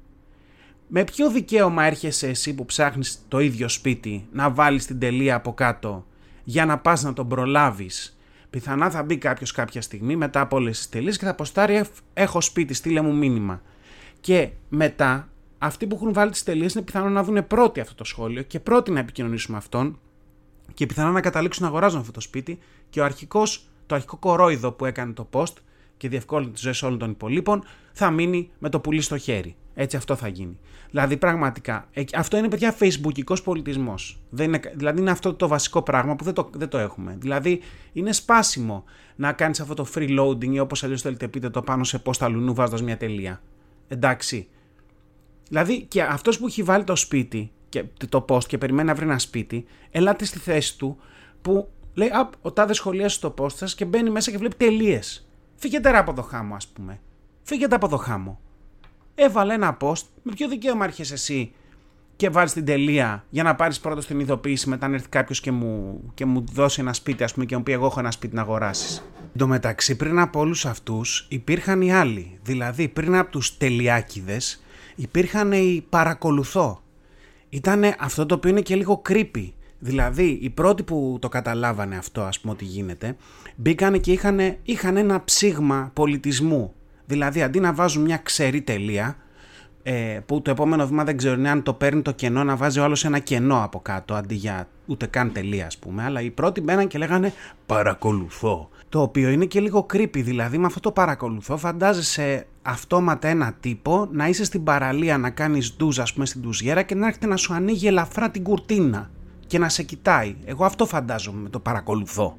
Με 0.88 1.04
ποιο 1.04 1.30
δικαίωμα 1.30 1.84
έρχεσαι 1.84 2.28
εσύ 2.28 2.54
που 2.54 2.64
ψάχνεις 2.64 3.24
το 3.28 3.40
ίδιο 3.40 3.68
σπίτι 3.68 4.28
να 4.32 4.50
βάλεις 4.50 4.86
την 4.86 4.98
τελεία 4.98 5.34
από 5.34 5.54
κάτω 5.54 6.06
για 6.44 6.66
να 6.66 6.78
πας 6.78 7.02
να 7.02 7.12
τον 7.12 7.28
προλάβεις; 7.28 8.16
Πιθανά 8.50 8.90
θα 8.90 9.02
μπει 9.02 9.16
κάποιος 9.16 9.52
κάποια 9.52 9.80
στιγμή 9.80 10.16
μετά 10.16 10.40
από 10.40 10.56
όλες 10.56 10.76
τις 10.76 10.88
τελείες 10.88 11.18
και 11.18 11.24
θα 11.24 11.30
αποστάρει 11.30 11.84
έχω 12.14 12.40
σπίτι, 12.40 12.74
στείλε 12.74 13.00
μου 13.00 13.16
μήνυμα. 13.16 13.62
Και 14.20 14.50
μετά 14.68 15.28
αυτοί 15.58 15.86
που 15.86 15.94
έχουν 15.94 16.12
βάλει 16.12 16.30
τις 16.30 16.42
τελείες 16.42 16.74
είναι 16.74 16.84
πιθανό 16.84 17.08
να 17.08 17.22
δουν 17.22 17.46
πρώτοι 17.46 17.80
αυτό 17.80 17.94
το 17.94 18.04
σχόλιο 18.04 18.42
και 18.42 18.60
πρώτοι 18.60 18.90
να 18.90 18.98
επικοινωνήσουν 18.98 19.52
με 19.52 19.58
αυτόν 19.58 19.98
και 20.74 20.86
πιθανό 20.86 21.10
να 21.10 21.20
καταλήξουν 21.20 21.62
να 21.62 21.68
αγοράζουν 21.68 22.00
αυτό 22.00 22.12
το 22.12 22.20
σπίτι 22.20 22.58
και 22.90 23.00
ο 23.00 23.04
αρχικός, 23.04 23.68
το 23.86 23.94
αρχικό 23.94 24.16
κορόιδο 24.16 24.72
που 24.72 24.84
έκανε 24.84 25.12
το 25.12 25.28
post 25.32 25.52
και 25.96 26.08
διευκόλυνε 26.08 26.52
τι 26.52 26.60
ζωέ 26.60 26.74
όλων 26.82 26.98
των 26.98 27.10
υπολείπων, 27.10 27.64
θα 27.92 28.10
μείνει 28.10 28.50
με 28.58 28.68
το 28.68 28.80
πουλί 28.80 29.00
στο 29.00 29.16
χέρι. 29.18 29.56
Έτσι 29.74 29.96
αυτό 29.96 30.16
θα 30.16 30.28
γίνει. 30.28 30.58
Δηλαδή 30.90 31.16
πραγματικά, 31.16 31.88
αυτό 32.14 32.36
είναι 32.36 32.48
παιδιά 32.48 32.76
facebookικός 32.78 33.42
πολιτισμός. 33.44 34.18
δηλαδή 34.74 35.00
είναι 35.00 35.10
αυτό 35.10 35.34
το 35.34 35.48
βασικό 35.48 35.82
πράγμα 35.82 36.16
που 36.16 36.24
δεν 36.24 36.34
το, 36.34 36.50
δεν 36.54 36.68
το 36.68 36.78
έχουμε. 36.78 37.16
Δηλαδή 37.18 37.60
είναι 37.92 38.12
σπάσιμο 38.12 38.84
να 39.16 39.32
κάνεις 39.32 39.60
αυτό 39.60 39.74
το 39.74 39.86
free 39.94 40.20
loading 40.20 40.52
ή 40.52 40.58
όπως 40.58 40.84
αλλιώς 40.84 41.02
θέλετε 41.02 41.28
πείτε 41.28 41.50
το 41.50 41.62
πάνω 41.62 41.84
σε 41.84 42.02
post 42.04 42.18
αλουνού 42.20 42.54
βάζοντας 42.54 42.82
μια 42.82 42.96
τελεία. 42.96 43.42
Εντάξει. 43.88 44.48
Δηλαδή 45.48 45.82
και 45.82 46.02
αυτός 46.02 46.38
που 46.38 46.46
έχει 46.46 46.62
βάλει 46.62 46.84
το 46.84 46.96
σπίτι 46.96 47.50
και 47.68 47.84
το 48.08 48.24
post 48.28 48.44
και 48.44 48.58
περιμένει 48.58 48.88
να 48.88 48.94
βρει 48.94 49.04
ένα 49.04 49.18
σπίτι, 49.18 49.64
ελάτε 49.90 50.24
στη 50.24 50.38
θέση 50.38 50.78
του 50.78 50.96
που 51.42 51.68
λέει 51.96 52.08
«Α, 52.08 52.31
ο 52.43 52.52
τάδε 52.52 52.72
σχολίασε 52.72 53.20
το 53.20 53.34
post 53.38 53.52
σας 53.52 53.75
και 53.75 53.84
μπαίνει 53.84 54.10
μέσα 54.10 54.31
και 54.31 54.38
βλέπει 54.38 54.56
τελείες. 54.56 55.28
Φύγετε 55.54 55.98
από 55.98 56.12
το 56.12 56.22
χάμο, 56.22 56.54
ας 56.54 56.66
πούμε. 56.66 57.00
Φύγετε 57.43 57.75
από 57.75 57.88
το 57.88 57.96
χάμο. 57.96 58.40
Έβαλε 59.14 59.54
ένα 59.54 59.76
post. 59.81 60.02
Με 60.22 60.32
ποιο 60.32 60.48
δικαίωμα 60.48 60.84
έρχεσαι 60.84 61.14
εσύ 61.14 61.52
και 62.16 62.31
βάζει 62.31 62.52
την 62.52 62.64
τελεία 62.64 63.25
για 63.31 63.43
να 63.43 63.54
πάρεις 63.54 63.81
πρώτος 63.81 64.06
την 64.06 64.20
ειδοποίηση 64.20 64.69
μετά 64.69 64.88
να 64.88 64.94
έρθει 64.94 65.08
κάποιος 65.08 65.40
και 65.40 65.52
μου, 65.52 66.00
και 66.14 66.25
μου 66.25 66.44
δώσει 66.52 66.81
ένα 66.81 66.93
σπίτι, 66.93 67.25
ας 67.25 67.32
πούμε, 67.32 67.44
και 67.44 67.56
μου 67.56 67.62
πει: 67.62 67.72
Εγώ 67.72 67.87
έχω 67.87 68.00
ένα 68.00 68.10
σπίτι 68.10 68.34
να 68.34 68.40
αγοράσεις. 68.40 68.96
Εν 69.22 69.38
τω 69.38 69.46
μεταξύ, 69.46 69.96
πριν 69.96 70.19
από 70.19 70.40
όλους 70.40 70.66
αυτούς 70.66 71.26
υπήρχαν 71.31 71.82
οι 71.82 71.94
άλλοι. 71.94 72.38
Δηλαδή, 72.42 72.88
πριν 72.88 73.16
από 73.16 73.31
τους 73.31 73.56
τελειάκιδε, 73.56 74.40
υπήρχαν 74.94 75.52
οι 75.52 75.87
παρακολουθώ. 75.88 76.81
Ήταν 77.49 77.94
αυτό 77.99 78.26
το 78.26 78.34
οποίο 78.34 78.50
είναι 78.50 78.60
και 78.60 78.76
λίγο 78.76 79.02
creepy. 79.08 79.52
Δηλαδή, 79.78 80.38
οι 80.43 80.50
πρώτοι 80.50 80.82
που 80.82 81.19
το 81.20 81.28
καταλάβανε 81.28 81.96
αυτό, 81.96 82.20
ας 82.23 82.40
πούμε 82.40 82.52
ότι 82.52 82.64
γίνεται, 82.64 83.17
μπήκανε 83.56 83.99
και 83.99 84.12
είχαν, 84.12 84.56
είχαν 84.62 84.96
ένα 84.96 85.25
ψήγμα 85.25 85.90
πολιτισμού. 85.94 86.73
Δηλαδή, 87.06 87.43
αντί 87.43 87.61
να 87.61 87.73
βάζουν 87.73 88.02
μια 88.02 88.17
ξερή 88.17 88.62
τελεία, 88.62 89.17
ε, 89.82 90.20
που 90.26 90.43
το 90.43 90.50
επόμενο 90.50 90.87
βήμα 90.87 91.05
δεν 91.05 91.17
ξέρω 91.17 91.43
αν 91.46 91.62
το 91.62 91.73
παίρνει 91.73 92.02
το 92.02 92.12
κενό, 92.12 92.44
να 92.44 92.56
βάζει 92.56 92.78
ο 92.78 92.84
άλλος 92.84 93.05
ένα 93.05 93.19
κενό 93.19 93.64
από 93.64 93.81
κάτω, 93.81 94.14
αντί 94.14 94.34
για 94.34 94.69
ούτε 94.87 95.06
καν 95.06 95.32
τελεία, 95.32 95.67
ας 95.67 95.78
πούμε. 95.78 96.02
Αλλά 96.02 96.20
οι 96.20 96.31
πρώτοι 96.31 96.61
μπαίναν 96.61 96.87
και 96.87 96.99
λέγανε 96.99 97.32
«Παρακολουθώ». 97.67 98.69
Το 98.88 99.00
οποίο 99.00 99.28
είναι 99.28 99.44
και 99.44 99.61
λίγο 99.61 99.87
creepy, 99.93 100.23
δηλαδή 100.23 100.58
με 100.58 100.67
αυτό 100.67 100.81
το 100.81 100.93
παρακολουθώ 100.93 101.56
φαντάζεσαι 101.56 102.46
αυτόματα 102.62 103.28
ένα 103.28 103.55
τύπο 103.61 104.08
να 104.12 104.28
είσαι 104.28 104.44
στην 104.44 104.64
παραλία 104.64 105.19
να 105.19 105.31
κάνεις 105.31 105.76
ντουζ 105.76 105.99
ας 105.99 106.12
πούμε 106.12 106.26
στην 106.26 106.40
ντουζιέρα 106.40 106.82
και 106.82 106.94
να 106.94 107.06
έρχεται 107.06 107.26
να 107.26 107.37
σου 107.37 107.55
ανοίγει 107.55 107.87
ελαφρά 107.87 108.31
την 108.31 108.43
κουρτίνα 108.43 109.11
και 109.46 109.58
να 109.58 109.69
σε 109.69 109.82
κοιτάει. 109.82 110.37
Εγώ 110.44 110.64
αυτό 110.64 110.87
φαντάζομαι 110.87 111.40
με 111.40 111.48
το 111.48 111.60
παρακολουθώ 111.60 112.38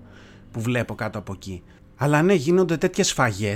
που 0.52 0.62
βλέπω 0.62 0.96
κάτω 0.96 1.20
από 1.20 1.34
εκεί. 1.34 1.64
Αλλά 1.96 2.22
ναι, 2.22 2.34
γίνονται 2.34 2.78
τέτοιες 2.78 3.08
σφαγέ 3.08 3.54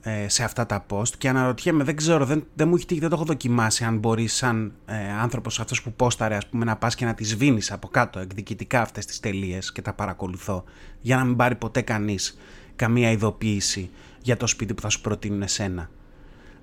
ε, 0.00 0.28
σε 0.28 0.44
αυτά 0.44 0.66
τα 0.66 0.86
post 0.88 1.08
και 1.18 1.28
αναρωτιέμαι, 1.28 1.84
δεν 1.84 1.96
ξέρω, 1.96 2.24
δεν, 2.24 2.46
δεν 2.54 2.68
μου 2.68 2.74
έχει 2.74 2.86
τύχει, 2.86 3.00
δεν 3.00 3.08
το 3.08 3.14
έχω 3.14 3.24
δοκιμάσει 3.24 3.84
αν 3.84 3.98
μπορείς 3.98 4.34
σαν 4.34 4.72
ε, 4.86 4.94
άνθρωπος 5.20 5.60
αυτός 5.60 5.82
που 5.82 5.92
πόσταρε, 5.92 6.36
ας 6.36 6.46
πούμε, 6.46 6.64
να 6.64 6.76
πας 6.76 6.94
και 6.94 7.04
να 7.04 7.14
τις 7.14 7.28
σβήνει 7.28 7.60
από 7.68 7.88
κάτω 7.88 8.18
εκδικητικά 8.18 8.80
αυτές 8.80 9.06
τις 9.06 9.20
τελείες 9.20 9.72
και 9.72 9.82
τα 9.82 9.92
παρακολουθώ, 9.92 10.64
για 11.00 11.16
να 11.16 11.24
μην 11.24 11.36
πάρει 11.36 11.54
ποτέ 11.54 11.80
κανείς 11.80 12.38
καμία 12.76 13.10
ειδοποίηση 13.10 13.90
για 14.22 14.36
το 14.36 14.46
σπίτι 14.46 14.74
που 14.74 14.82
θα 14.82 14.88
σου 14.88 15.00
προτείνουν 15.00 15.42
εσένα. 15.42 15.90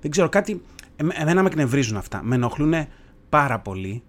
Δεν 0.00 0.10
ξέρω, 0.10 0.28
κάτι. 0.28 0.62
Εμένα 0.96 1.42
με 1.42 1.48
εκνευρίζουν 1.48 1.96
αυτά. 1.96 2.20
Με 2.22 2.34
ενοχλούν 2.34 2.74
πάρα 3.28 3.58
πολύ 3.60 4.02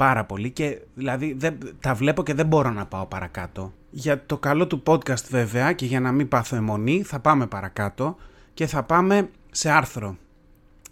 πάρα 0.00 0.24
πολύ 0.24 0.50
και 0.50 0.80
δηλαδή 0.94 1.32
δεν, 1.38 1.58
τα 1.80 1.94
βλέπω 1.94 2.22
και 2.22 2.34
δεν 2.34 2.46
μπορώ 2.46 2.70
να 2.70 2.86
πάω 2.86 3.06
παρακάτω. 3.06 3.72
Για 3.90 4.26
το 4.26 4.38
καλό 4.38 4.66
του 4.66 4.82
podcast 4.86 5.24
βέβαια 5.28 5.72
και 5.72 5.86
για 5.86 6.00
να 6.00 6.12
μην 6.12 6.28
πάθω 6.28 6.56
αιμονή 6.56 7.02
θα 7.02 7.18
πάμε 7.18 7.46
παρακάτω 7.46 8.16
και 8.54 8.66
θα 8.66 8.82
πάμε 8.82 9.30
σε 9.50 9.70
άρθρο. 9.70 10.16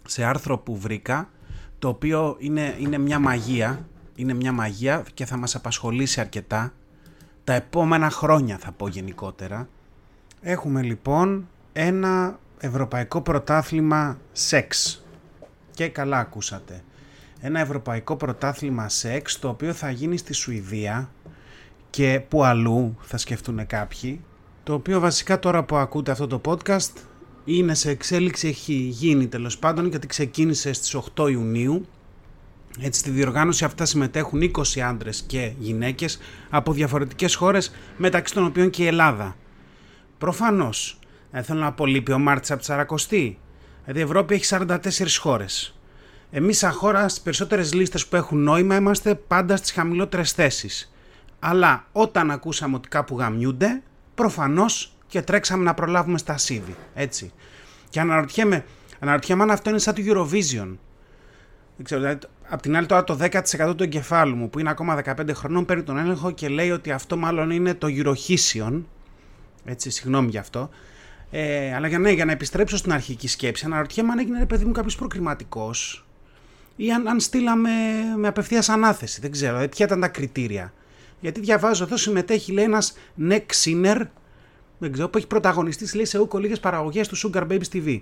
Σε 0.05 0.23
άρθρο 0.23 0.57
που 0.57 0.77
βρήκα 0.77 1.29
το 1.79 1.87
οποίο 1.87 2.35
είναι, 2.39 2.75
είναι 2.79 2.97
μια 2.97 3.19
μαγεία 3.19 3.87
είναι 4.15 4.33
μια 4.33 4.51
μαγεία 4.51 5.03
και 5.13 5.25
θα 5.25 5.37
μας 5.37 5.55
απασχολήσει 5.55 6.19
αρκετά 6.19 6.73
τα 7.43 7.53
επόμενα 7.53 8.09
χρόνια 8.09 8.57
θα 8.57 8.71
πω 8.71 8.87
γενικότερα. 8.87 9.67
Έχουμε 10.41 10.81
λοιπόν 10.81 11.47
ένα 11.73 12.39
ευρωπαϊκό 12.59 13.21
πρωτάθλημα 13.21 14.17
σεξ 14.31 15.03
και 15.71 15.87
καλά 15.87 16.17
ακούσατε 16.17 16.83
ένα 17.39 17.59
ευρωπαϊκό 17.59 18.15
πρωτάθλημα 18.15 18.89
σεξ 18.89 19.39
το 19.39 19.49
οποίο 19.49 19.73
θα 19.73 19.89
γίνει 19.89 20.17
στη 20.17 20.33
Σουηδία 20.33 21.09
και 21.89 22.21
που 22.27 22.43
αλλού 22.43 22.97
θα 23.01 23.17
σκεφτούν 23.17 23.67
κάποιοι 23.67 24.21
το 24.63 24.73
οποίο 24.73 24.99
βασικά 24.99 25.39
τώρα 25.39 25.63
που 25.63 25.75
ακούτε 25.75 26.11
αυτό 26.11 26.27
το 26.27 26.41
podcast 26.45 26.91
είναι 27.45 27.73
σε 27.73 27.89
εξέλιξη, 27.89 28.47
έχει 28.47 28.73
γίνει 28.73 29.27
τέλος 29.27 29.57
πάντων 29.57 29.87
γιατί 29.87 30.07
ξεκίνησε 30.07 30.73
στις 30.73 30.97
8 31.15 31.29
Ιουνίου 31.31 31.87
έτσι 32.81 32.99
στη 32.99 33.09
διοργάνωση 33.09 33.65
αυτά 33.65 33.85
συμμετέχουν 33.85 34.51
20 34.75 34.79
άντρες 34.79 35.23
και 35.27 35.51
γυναίκες 35.57 36.19
από 36.49 36.73
διαφορετικές 36.73 37.35
χώρες 37.35 37.71
μεταξύ 37.97 38.33
των 38.33 38.45
οποίων 38.45 38.69
και 38.69 38.83
η 38.83 38.87
Ελλάδα. 38.87 39.35
Προφανώς, 40.17 40.99
δεν 41.31 41.43
θέλω 41.43 41.59
να 41.59 41.71
πω 41.71 41.85
λείπει 41.85 42.11
ο 42.11 42.19
Μάρτης 42.19 42.51
από 42.51 42.59
τη 42.59 42.65
Σαρακοστή. 42.65 43.39
Δηλαδή 43.83 43.99
η 43.99 44.03
Ευρώπη 44.03 44.33
έχει 44.33 44.45
44 44.59 44.77
χώρες. 45.19 45.78
Εμείς, 46.31 46.57
σαν 46.57 46.71
χώρα, 46.71 47.07
στις 47.07 47.21
περισσότερες 47.21 47.73
λίστες 47.73 48.07
που 48.07 48.15
έχουν 48.15 48.43
νόημα, 48.43 48.75
είμαστε 48.75 49.15
πάντα 49.15 49.57
στις 49.57 49.71
χαμηλότερες 49.71 50.31
θέσεις. 50.31 50.93
Αλλά 51.39 51.85
όταν 51.91 52.31
ακούσαμε 52.31 52.75
ότι 52.75 52.87
κάπου 52.89 53.17
γαμιούνται, 53.17 53.81
προφανώς 54.15 54.93
και 55.07 55.21
τρέξαμε 55.21 55.63
να 55.63 55.73
προλάβουμε 55.73 56.17
στα 56.17 56.37
σίδη. 56.37 56.75
Έτσι. 56.93 57.31
Και 57.89 57.99
αναρωτιέμαι, 57.99 58.65
αναρωτιέμαι 58.99 59.43
αν 59.43 59.51
αυτό 59.51 59.69
είναι 59.69 59.79
σαν 59.79 59.93
το 59.93 60.01
Eurovision. 60.05 60.77
Δεν 61.75 61.83
ξέρω, 61.83 62.01
δηλαδή, 62.01 62.19
απ' 62.49 62.61
την 62.61 62.75
άλλη 62.75 62.85
τώρα 62.85 63.03
το 63.03 63.17
10% 63.21 63.73
του 63.75 63.83
εγκεφάλου 63.83 64.35
μου 64.35 64.49
που 64.49 64.59
είναι 64.59 64.69
ακόμα 64.69 65.01
15 65.05 65.33
χρονών 65.33 65.65
παίρνει 65.65 65.83
τον 65.83 65.97
έλεγχο 65.97 66.31
και 66.31 66.49
λέει 66.49 66.71
ότι 66.71 66.91
αυτό 66.91 67.17
μάλλον 67.17 67.49
είναι 67.49 67.73
το 67.73 67.87
Eurohision. 67.89 68.81
Έτσι, 69.65 69.89
συγγνώμη 69.89 70.29
γι' 70.29 70.37
αυτό. 70.37 70.69
Ε, 71.31 71.73
αλλά 71.75 71.87
για, 71.87 71.99
ναι, 71.99 72.11
για 72.11 72.25
να 72.25 72.31
επιστρέψω 72.31 72.77
στην 72.77 72.93
αρχική 72.93 73.27
σκέψη, 73.27 73.65
αναρωτιέμαι 73.65 74.11
αν 74.11 74.19
έγινε 74.19 74.39
ρε 74.39 74.45
παιδί 74.45 74.65
μου 74.65 74.71
κάποιος 74.71 74.95
προκριματικός 74.95 76.03
ή 76.81 76.91
αν, 76.91 77.07
αν 77.07 77.19
στείλαμε 77.19 77.69
με 78.17 78.27
απευθείας 78.27 78.69
ανάθεση. 78.69 79.21
Δεν 79.21 79.31
ξέρω, 79.31 79.67
ποια 79.67 79.85
ήταν 79.85 79.99
τα 79.99 80.07
κριτήρια. 80.07 80.73
Γιατί 81.19 81.39
διαβάζω 81.39 81.83
εδώ 81.83 81.97
συμμετέχει 81.97 82.51
λέει 82.51 82.63
ένας 82.63 82.93
Νεκ 83.15 83.53
Σίνερ, 83.53 84.01
δεν 84.77 84.91
ξέρω, 84.91 85.09
που 85.09 85.17
έχει 85.17 85.27
πρωταγωνιστεί 85.27 85.95
λέει, 85.95 86.05
σε 86.05 86.19
ούκο 86.19 86.37
λίγες 86.37 86.59
παραγωγές 86.59 87.07
του 87.07 87.17
Sugar 87.17 87.47
Babies 87.47 87.69
TV. 87.73 87.99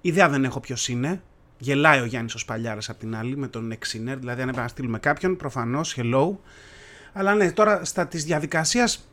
Ιδέα 0.00 0.28
δεν 0.28 0.44
έχω 0.44 0.60
ποιος 0.60 0.88
είναι. 0.88 1.22
Γελάει 1.58 2.00
ο 2.00 2.04
Γιάννης 2.04 2.34
ο 2.34 2.38
Σπαλιάρα 2.38 2.80
απ' 2.88 2.98
την 2.98 3.16
άλλη 3.16 3.36
με 3.36 3.48
τον 3.48 3.66
Νεκ 3.66 3.84
Σίνερ. 3.84 4.18
Δηλαδή, 4.18 4.42
αν 4.42 4.48
έπρεπε 4.48 4.62
να 4.62 4.68
στείλουμε 4.68 4.98
κάποιον, 4.98 5.36
προφανώς, 5.36 5.96
hello. 5.98 6.36
Αλλά 7.12 7.34
ναι, 7.34 7.52
τώρα 7.52 7.84
στα 7.84 8.06
της 8.06 8.24
διαδικασίας 8.24 9.08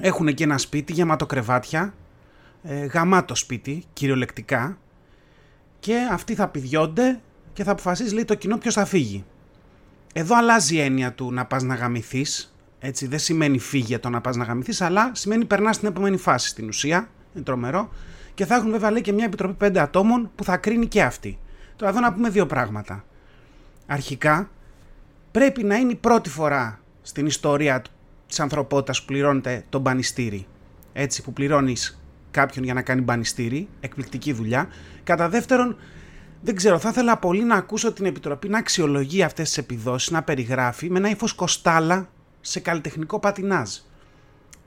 έχουν 0.00 0.34
και 0.34 0.44
ένα 0.44 0.58
σπίτι 0.58 0.92
γεμάτο 0.92 1.26
κρεβάτια. 1.26 1.94
ε, 2.62 2.84
γαμάτο 2.84 3.34
σπίτι, 3.34 3.84
κυριολεκτικά, 3.92 4.78
και 5.78 6.08
αυτοί 6.12 6.34
θα 6.34 6.48
πηδιώνται 6.48 7.20
και 7.56 7.64
θα 7.64 7.70
αποφασίσει 7.70 8.14
λέει 8.14 8.24
το 8.24 8.34
κοινό 8.34 8.58
ποιος 8.58 8.74
θα 8.74 8.84
φύγει. 8.84 9.24
Εδώ 10.12 10.36
αλλάζει 10.36 10.74
η 10.74 10.80
έννοια 10.80 11.12
του 11.12 11.32
να 11.32 11.44
πας 11.44 11.62
να 11.62 11.74
γαμηθείς, 11.74 12.56
έτσι 12.78 13.06
δεν 13.06 13.18
σημαίνει 13.18 13.58
φύγε 13.58 13.98
το 13.98 14.08
να 14.08 14.20
πας 14.20 14.36
να 14.36 14.44
γαμηθείς, 14.44 14.80
αλλά 14.80 15.10
σημαίνει 15.14 15.44
περνάς 15.44 15.76
στην 15.76 15.88
επόμενη 15.88 16.16
φάση 16.16 16.48
στην 16.48 16.68
ουσία, 16.68 17.08
είναι 17.34 17.44
τρομερό, 17.44 17.88
και 18.34 18.46
θα 18.46 18.54
έχουν 18.54 18.70
βέβαια 18.70 18.90
λέει 18.90 19.00
και 19.00 19.12
μια 19.12 19.24
επιτροπή 19.24 19.54
πέντε 19.54 19.80
ατόμων 19.80 20.30
που 20.34 20.44
θα 20.44 20.56
κρίνει 20.56 20.86
και 20.86 21.02
αυτή. 21.02 21.38
Τώρα 21.76 21.92
εδώ 21.92 22.00
να 22.00 22.12
πούμε 22.12 22.28
δύο 22.28 22.46
πράγματα. 22.46 23.04
Αρχικά, 23.86 24.50
πρέπει 25.30 25.64
να 25.64 25.76
είναι 25.76 25.92
η 25.92 25.96
πρώτη 25.96 26.28
φορά 26.28 26.80
στην 27.02 27.26
ιστορία 27.26 27.82
της 28.26 28.40
ανθρωπότητας 28.40 29.00
που 29.00 29.06
πληρώνεται 29.06 29.64
το 29.68 29.78
μπανιστήρι. 29.78 30.46
Έτσι, 30.92 31.22
που 31.22 31.32
πληρώνεις 31.32 32.00
κάποιον 32.30 32.64
για 32.64 32.74
να 32.74 32.82
κάνει 32.82 33.00
μπανιστήρι, 33.00 33.68
εκπληκτική 33.80 34.32
δουλειά. 34.32 34.68
Κατά 35.04 35.28
δεύτερον, 35.28 35.76
δεν 36.42 36.56
ξέρω, 36.56 36.78
θα 36.78 36.88
ήθελα 36.88 37.18
πολύ 37.18 37.44
να 37.44 37.54
ακούσω 37.54 37.92
την 37.92 38.04
Επιτροπή 38.04 38.48
να 38.48 38.58
αξιολογεί 38.58 39.22
αυτές 39.22 39.48
τις 39.48 39.58
επιδόσεις, 39.58 40.10
να 40.10 40.22
περιγράφει 40.22 40.90
με 40.90 40.98
ένα 40.98 41.10
ύφος 41.10 41.32
κοστάλα 41.32 42.08
σε 42.40 42.60
καλλιτεχνικό 42.60 43.18
πατινάζ. 43.20 43.70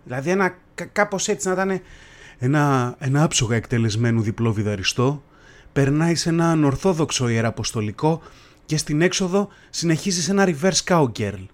Δηλαδή 0.04 0.30
ένα, 0.30 0.58
κάπως 0.92 1.28
έτσι 1.28 1.48
να 1.48 1.54
ήταν 1.54 1.82
ένα, 2.40 2.96
ένα 3.00 3.24
άψογα 3.24 3.56
εκτελεσμένο 3.56 4.22
διπλό 4.22 4.54
βιδαριστό, 4.54 5.24
περνάει 5.74 6.16
σε 6.16 6.30
ένα 6.30 6.60
ορθόδοξο 6.64 7.28
ιεραποστολικό 7.28 8.22
και 8.66 8.78
στην 8.78 9.02
έξοδο 9.02 9.50
συνεχίζει 9.70 10.22
σε 10.22 10.32
ένα 10.32 10.48
reverse 10.48 10.84
cowgirl. 10.84 11.46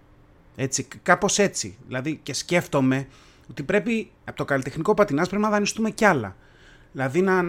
Έτσι, 0.56 0.88
κάπως 1.04 1.40
έτσι. 1.40 1.78
Δηλαδή 1.86 2.20
και 2.24 2.34
σκέφτομαι 2.34 3.08
ότι 3.50 3.64
πρέπει 3.64 4.12
από 4.26 4.38
το 4.38 4.46
καλλιτεχνικό 4.46 4.94
πατινάζ 4.94 5.28
πρέπει 5.28 5.44
να 5.44 5.50
δανειστούμε 5.50 5.90
κι 5.90 6.06
άλλα. 6.06 6.36
Δηλαδή 6.96 7.22
να, 7.22 7.44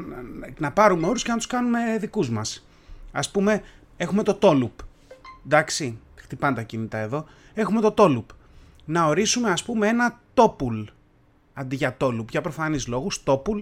να 0.59 0.73
πάρουμε 0.73 1.07
όρους 1.07 1.23
και 1.23 1.31
να 1.31 1.37
τους 1.37 1.47
κάνουμε 1.47 1.79
δικούς 2.01 2.31
μας. 2.31 2.67
Ας 3.13 3.31
πούμε 3.31 3.63
έχουμε 3.97 4.23
το 4.23 4.35
τόλουπ. 4.35 4.73
Εντάξει, 5.45 5.99
χτυπάνε 6.15 6.57
τα 6.57 6.63
κινητά 6.63 6.99
εδώ. 6.99 7.25
Έχουμε 7.55 7.81
το 7.81 7.91
τόλουπ. 7.93 8.29
Να 8.85 9.05
ορίσουμε 9.05 9.51
ας 9.51 9.63
πούμε 9.63 9.89
ένα 9.89 10.21
τόπουλ 10.35 10.83
αντί 11.55 11.77
για 11.77 11.97
τόλουπ 11.97 12.31
για 12.31 12.41
προφανείς 12.41 12.87
λόγους, 12.87 13.23
τόπουλ 13.23 13.61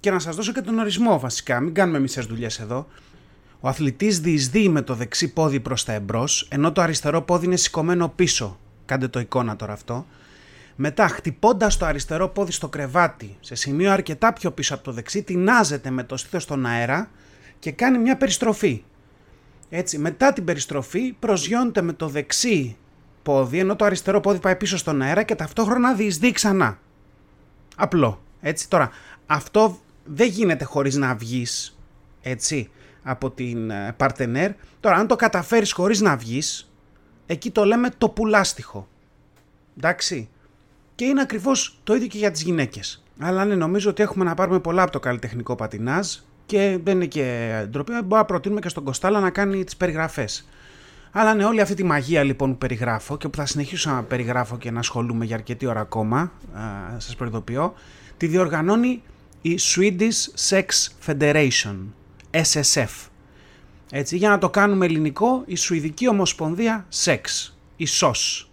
και 0.00 0.10
να 0.10 0.18
σας 0.18 0.36
δώσω 0.36 0.52
και 0.52 0.60
τον 0.60 0.78
ορισμό 0.78 1.18
βασικά, 1.18 1.60
μην 1.60 1.74
κάνουμε 1.74 1.98
μισές 1.98 2.26
δουλειές 2.26 2.58
εδώ. 2.58 2.86
Ο 3.60 3.68
αθλητής 3.68 4.20
διεισδύει 4.20 4.68
με 4.70 4.82
το 4.82 4.94
δεξί 4.94 5.32
πόδι 5.32 5.60
προς 5.60 5.84
τα 5.84 5.92
εμπρός, 5.92 6.48
ενώ 6.50 6.72
το 6.72 6.80
αριστερό 6.80 7.22
πόδι 7.22 7.46
είναι 7.46 7.56
σηκωμένο 7.56 8.08
πίσω. 8.08 8.58
Κάντε 8.84 9.08
το 9.08 9.20
εικόνα 9.20 9.56
τώρα 9.56 9.72
αυτό. 9.72 10.06
Μετά, 10.80 11.08
χτυπώντας 11.08 11.76
το 11.76 11.86
αριστερό 11.86 12.28
πόδι 12.28 12.52
στο 12.52 12.68
κρεβάτι, 12.68 13.36
σε 13.40 13.54
σημείο 13.54 13.92
αρκετά 13.92 14.32
πιο 14.32 14.50
πίσω 14.50 14.74
από 14.74 14.84
το 14.84 14.92
δεξί, 14.92 15.22
τεινάζεται 15.22 15.90
με 15.90 16.04
το 16.04 16.16
στήθος 16.16 16.42
στον 16.42 16.66
αέρα 16.66 17.10
και 17.58 17.72
κάνει 17.72 17.98
μια 17.98 18.16
περιστροφή. 18.16 18.84
Έτσι, 19.68 19.98
μετά 19.98 20.32
την 20.32 20.44
περιστροφή 20.44 21.12
προσγειώνεται 21.12 21.82
με 21.82 21.92
το 21.92 22.08
δεξί 22.08 22.76
πόδι, 23.22 23.58
ενώ 23.58 23.76
το 23.76 23.84
αριστερό 23.84 24.20
πόδι 24.20 24.38
πάει 24.38 24.56
πίσω 24.56 24.76
στον 24.76 25.02
αέρα 25.02 25.22
και 25.22 25.34
ταυτόχρονα 25.34 25.94
διεισδύει 25.94 26.32
ξανά. 26.32 26.78
Απλό. 27.76 28.22
Έτσι, 28.40 28.68
τώρα, 28.68 28.90
αυτό 29.26 29.78
δεν 30.04 30.28
γίνεται 30.28 30.64
χωρίς 30.64 30.96
να 30.96 31.14
βγεις, 31.14 31.78
έτσι, 32.20 32.70
από 33.02 33.30
την 33.30 33.72
παρτενέρ. 33.96 34.52
Τώρα, 34.80 34.96
αν 34.96 35.06
το 35.06 35.16
καταφέρεις 35.16 35.72
χωρίς 35.72 36.00
να 36.00 36.16
βγεις, 36.16 36.72
εκεί 37.26 37.50
το 37.50 37.64
λέμε 37.64 37.90
το 37.98 38.08
πουλάστιχο. 38.08 38.88
Εντάξει. 39.76 40.28
Και 40.98 41.04
είναι 41.04 41.20
ακριβώς 41.20 41.78
το 41.84 41.94
ίδιο 41.94 42.06
και 42.06 42.18
για 42.18 42.30
τις 42.30 42.42
γυναίκες. 42.42 43.02
Αλλά 43.18 43.44
ναι, 43.44 43.54
νομίζω 43.54 43.90
ότι 43.90 44.02
έχουμε 44.02 44.24
να 44.24 44.34
πάρουμε 44.34 44.60
πολλά 44.60 44.82
από 44.82 44.90
το 44.90 45.00
καλλιτεχνικό 45.00 45.54
πατινάζ 45.54 46.14
και 46.46 46.78
δεν 46.84 46.94
είναι 46.94 47.06
και 47.06 47.50
ντροπή. 47.70 47.92
Μπορούμε 47.92 48.16
να 48.16 48.24
προτείνουμε 48.24 48.60
και 48.60 48.68
στον 48.68 48.84
Κοστάλα 48.84 49.20
να 49.20 49.30
κάνει 49.30 49.64
τις 49.64 49.76
περιγραφές. 49.76 50.48
Αλλά 51.12 51.34
ναι, 51.34 51.44
όλη 51.44 51.60
αυτή 51.60 51.74
τη 51.74 51.84
μαγεία 51.84 52.22
λοιπόν 52.22 52.50
που 52.50 52.58
περιγράφω 52.58 53.16
και 53.16 53.28
που 53.28 53.36
θα 53.36 53.46
συνεχίσω 53.46 53.90
να 53.90 54.02
περιγράφω 54.02 54.58
και 54.58 54.70
να 54.70 54.78
ασχολούμαι 54.78 55.24
για 55.24 55.36
αρκετή 55.36 55.66
ώρα 55.66 55.80
ακόμα, 55.80 56.32
σας 56.96 57.16
προειδοποιώ, 57.16 57.74
τη 58.16 58.26
διοργανώνει 58.26 59.02
η 59.42 59.58
Swedish 59.60 60.48
Sex 60.48 60.64
Federation, 61.06 61.76
SSF. 62.30 63.08
Έτσι, 63.90 64.16
για 64.16 64.28
να 64.28 64.38
το 64.38 64.50
κάνουμε 64.50 64.86
ελληνικό, 64.86 65.42
η 65.46 65.56
Σουηδική 65.56 66.08
Ομοσπονδία 66.08 66.86
Sex, 67.04 67.52
η 67.76 67.86
SOS. 68.00 68.47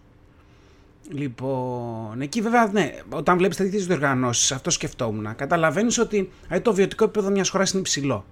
Λοιπόν, 1.12 2.22
εκεί 2.22 2.42
βέβαια, 2.42 2.68
ναι, 2.68 2.92
όταν 3.10 3.38
βλέπεις 3.38 3.58
τέτοιες 3.58 3.88
διοργανώσεις, 3.88 4.52
αυτό 4.52 4.70
σκεφτόμουν. 4.70 5.36
Καταλαβαίνεις 5.36 5.98
ότι 5.98 6.32
το 6.62 6.74
βιωτικό 6.74 7.04
επίπεδο 7.04 7.30
μιας 7.30 7.50
χώρας 7.50 7.72
είναι 7.72 7.80
υψηλό. 7.80 8.26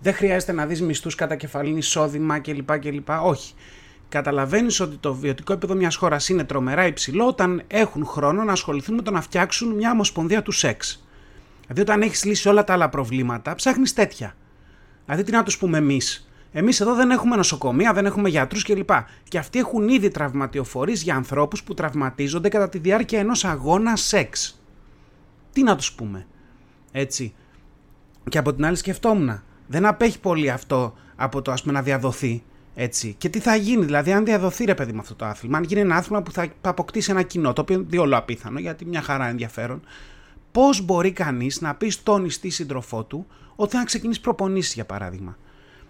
Δεν 0.00 0.14
χρειάζεται 0.14 0.52
να 0.52 0.66
δεις 0.66 0.82
μισθούς 0.82 1.14
κατά 1.14 1.36
κεφαλήν 1.36 1.76
εισόδημα 1.76 2.38
κλπ. 2.38 2.78
κλπ. 2.78 3.08
Όχι. 3.22 3.54
Καταλαβαίνεις 4.08 4.80
ότι 4.80 4.96
το 4.96 5.14
βιωτικό 5.14 5.52
επίπεδο 5.52 5.78
μιας 5.78 5.96
χώρας 5.96 6.28
είναι 6.28 6.44
τρομερά 6.44 6.86
υψηλό 6.86 7.26
όταν 7.26 7.62
έχουν 7.66 8.06
χρόνο 8.06 8.44
να 8.44 8.52
ασχοληθούν 8.52 8.94
με 8.94 9.02
το 9.02 9.10
να 9.10 9.20
φτιάξουν 9.20 9.68
μια 9.74 9.90
ομοσπονδία 9.90 10.42
του 10.42 10.52
σεξ. 10.52 11.06
Δηλαδή, 11.62 11.80
όταν 11.80 12.02
έχεις 12.02 12.24
λύσει 12.24 12.48
όλα 12.48 12.64
τα 12.64 12.72
άλλα 12.72 12.88
προβλήματα, 12.88 13.54
ψάχνεις 13.54 13.92
τέτοια. 13.92 14.34
Δηλαδή, 15.04 15.22
τι 15.22 15.32
να 15.32 15.42
τους 15.42 15.58
πούμε 15.58 15.78
εμείς; 15.78 16.29
Εμείς 16.52 16.80
εδώ 16.80 16.94
δεν 16.94 17.10
έχουμε 17.10 17.36
νοσοκομεία, 17.36 17.92
δεν 17.92 18.06
έχουμε 18.06 18.28
γιατρούς 18.28 18.62
κλπ. 18.64 18.90
Και 19.28 19.38
αυτοί 19.38 19.58
έχουν 19.58 19.88
ήδη 19.88 20.08
τραυματιοφορείς 20.08 21.02
για 21.02 21.14
ανθρώπους 21.14 21.62
που 21.62 21.74
τραυματίζονται 21.74 22.48
κατά 22.48 22.68
τη 22.68 22.78
διάρκεια 22.78 23.18
ενός 23.18 23.44
αγώνα 23.44 23.96
σεξ. 23.96 24.60
Τι 25.52 25.62
να 25.62 25.76
τους 25.76 25.92
πούμε. 25.92 26.26
Έτσι. 26.92 27.34
Και 28.28 28.38
από 28.38 28.54
την 28.54 28.64
άλλη 28.64 28.76
σκεφτόμουν. 28.76 29.42
Δεν 29.66 29.86
απέχει 29.86 30.20
πολύ 30.20 30.50
αυτό 30.50 30.94
από 31.16 31.42
το 31.42 31.52
ας 31.52 31.60
πούμε 31.62 31.72
να 31.72 31.82
διαδοθεί. 31.82 32.42
Έτσι. 32.74 33.14
Και 33.18 33.28
τι 33.28 33.38
θα 33.38 33.56
γίνει, 33.56 33.84
δηλαδή, 33.84 34.12
αν 34.12 34.24
διαδοθεί 34.24 34.64
ρε 34.64 34.74
παιδί 34.74 34.92
με 34.92 34.98
αυτό 34.98 35.14
το 35.14 35.24
άθλημα, 35.24 35.58
αν 35.58 35.64
γίνει 35.64 35.80
ένα 35.80 35.96
άθλημα 35.96 36.22
που 36.22 36.32
θα 36.32 36.48
αποκτήσει 36.60 37.10
ένα 37.10 37.22
κοινό, 37.22 37.52
το 37.52 37.60
οποίο 37.60 37.76
είναι 37.76 37.86
διόλου 37.88 38.16
απίθανο, 38.16 38.58
γιατί 38.58 38.84
μια 38.84 39.02
χαρά 39.02 39.28
ενδιαφέρον, 39.28 39.82
πώς 40.52 40.80
μπορεί 40.80 41.12
κανείς 41.12 41.60
να 41.60 41.74
πει 41.74 41.90
στον 41.90 42.24
ιστή 42.24 42.50
σύντροφό 42.50 43.04
του 43.04 43.26
ότι 43.56 43.76
θα 43.76 43.84
ξεκινήσει 43.84 44.20
προπονήσεις, 44.20 44.74
για 44.74 44.84
παράδειγμα. 44.84 45.36